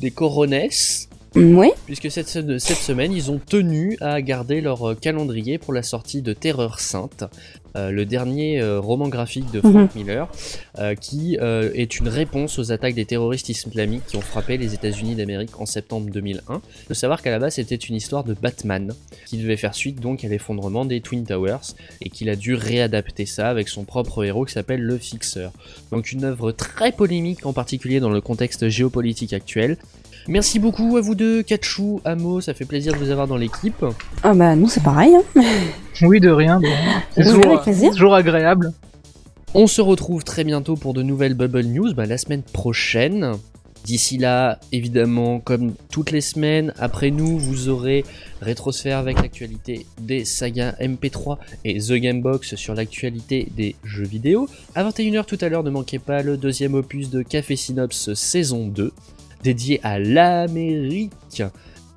des 0.00 0.10
coronesses 0.10 1.08
oui. 1.34 1.70
Puisque 1.86 2.10
cette, 2.10 2.28
cette, 2.28 2.58
semaine, 2.58 3.12
ils 3.12 3.30
ont 3.30 3.38
tenu 3.38 3.96
à 4.00 4.20
garder 4.20 4.60
leur 4.60 4.90
euh, 4.90 4.94
calendrier 4.94 5.58
pour 5.58 5.72
la 5.72 5.82
sortie 5.82 6.22
de 6.22 6.32
Terreur 6.32 6.80
Sainte, 6.80 7.24
euh, 7.76 7.90
le 7.90 8.04
dernier 8.04 8.60
euh, 8.60 8.80
roman 8.80 9.08
graphique 9.08 9.50
de 9.50 9.60
Frank 9.60 9.94
mhm. 9.94 10.02
Miller, 10.02 10.30
qui 11.00 11.36
est 11.36 11.98
une 11.98 12.08
réponse 12.08 12.58
aux 12.58 12.72
attaques 12.72 12.94
des 12.94 13.04
terroristes 13.04 13.48
islamiques 13.48 14.06
qui 14.06 14.16
ont 14.16 14.22
frappé 14.22 14.56
les 14.56 14.74
États-Unis 14.74 15.14
d'Amérique 15.14 15.60
en 15.60 15.66
septembre 15.66 16.10
2001. 16.10 16.60
De 16.88 16.94
savoir 16.94 17.22
qu'à 17.22 17.30
la 17.30 17.38
base, 17.38 17.54
c'était 17.54 17.76
une 17.76 17.94
histoire 17.94 18.24
de 18.24 18.34
Batman, 18.34 18.92
qui 19.26 19.38
devait 19.38 19.56
faire 19.56 19.74
suite 19.74 20.00
donc 20.00 20.24
à 20.24 20.28
l'effondrement 20.28 20.84
des 20.84 21.00
Twin 21.00 21.24
Towers, 21.24 21.74
et 22.00 22.10
qu'il 22.10 22.28
a 22.30 22.36
dû 22.36 22.54
réadapter 22.54 23.26
ça 23.26 23.48
avec 23.48 23.68
son 23.68 23.84
propre 23.84 24.24
héros 24.24 24.44
qui 24.44 24.52
s'appelle 24.52 24.82
le 24.82 24.98
Fixeur. 24.98 25.52
Donc 25.90 26.12
une 26.12 26.24
œuvre 26.24 26.52
très 26.52 26.92
polémique, 26.92 27.46
en 27.46 27.52
particulier 27.52 28.00
dans 28.00 28.10
le 28.10 28.20
contexte 28.20 28.68
géopolitique 28.68 29.32
actuel, 29.32 29.76
Merci 30.28 30.58
beaucoup 30.58 30.96
à 30.96 31.00
vous 31.00 31.14
deux, 31.14 31.42
Kachou, 31.42 32.00
Amo, 32.04 32.40
ça 32.40 32.54
fait 32.54 32.64
plaisir 32.64 32.92
de 32.92 32.98
vous 32.98 33.10
avoir 33.10 33.26
dans 33.26 33.36
l'équipe. 33.36 33.84
Ah 34.22 34.34
bah 34.34 34.54
nous 34.54 34.68
c'est 34.68 34.82
pareil. 34.82 35.14
Hein. 35.14 35.42
oui, 36.02 36.20
de 36.20 36.30
rien. 36.30 36.60
C'est 37.16 37.90
toujours, 37.90 38.14
agréable. 38.14 38.72
On 39.54 39.66
se 39.66 39.80
retrouve 39.80 40.22
très 40.24 40.44
bientôt 40.44 40.76
pour 40.76 40.94
de 40.94 41.02
nouvelles 41.02 41.34
Bubble 41.34 41.64
News, 41.64 41.92
bah, 41.94 42.06
la 42.06 42.18
semaine 42.18 42.42
prochaine. 42.42 43.32
D'ici 43.84 44.16
là, 44.16 44.60
évidemment, 44.70 45.40
comme 45.40 45.74
toutes 45.90 46.12
les 46.12 46.20
semaines, 46.20 46.72
après 46.78 47.10
nous, 47.10 47.36
vous 47.36 47.68
aurez 47.68 48.04
Rétrosphère 48.40 48.98
avec 48.98 49.20
l'actualité 49.20 49.86
des 50.00 50.24
sagas 50.24 50.74
MP3 50.80 51.38
et 51.64 51.78
The 51.78 51.94
Gamebox 51.94 52.54
sur 52.54 52.74
l'actualité 52.74 53.48
des 53.56 53.74
jeux 53.82 54.06
vidéo. 54.06 54.48
À 54.76 54.88
21h 54.88 55.24
tout 55.26 55.38
à 55.40 55.48
l'heure, 55.48 55.64
ne 55.64 55.70
manquez 55.70 55.98
pas 55.98 56.22
le 56.22 56.36
deuxième 56.36 56.74
opus 56.74 57.10
de 57.10 57.22
Café 57.22 57.56
Synops 57.56 58.14
saison 58.14 58.68
2 58.68 58.92
dédié 59.42 59.80
à 59.82 59.98
l'Amérique 59.98 61.42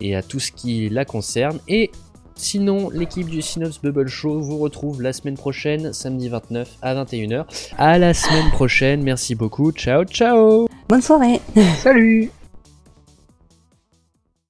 et 0.02 0.16
à 0.16 0.22
tout 0.22 0.40
ce 0.40 0.52
qui 0.52 0.90
la 0.90 1.06
concerne. 1.06 1.60
Et 1.68 1.92
sinon, 2.36 2.90
l'équipe 2.90 3.28
du 3.28 3.42
Synops 3.42 3.82
Bubble 3.82 4.08
Show 4.08 4.40
vous 4.42 4.58
retrouve 4.58 5.02
la 5.02 5.14
semaine 5.14 5.38
prochaine, 5.38 5.94
samedi 5.94 6.30
29 6.30 6.78
à 6.82 6.96
21h. 6.96 7.46
À 7.78 7.98
la 7.98 8.14
semaine 8.14 8.50
prochaine, 8.52 9.04
merci 9.04 9.36
beaucoup, 9.36 9.72
ciao 9.72 10.04
ciao. 10.06 10.68
Bonne 10.88 11.02
soirée. 11.02 11.42
Salut 11.78 12.32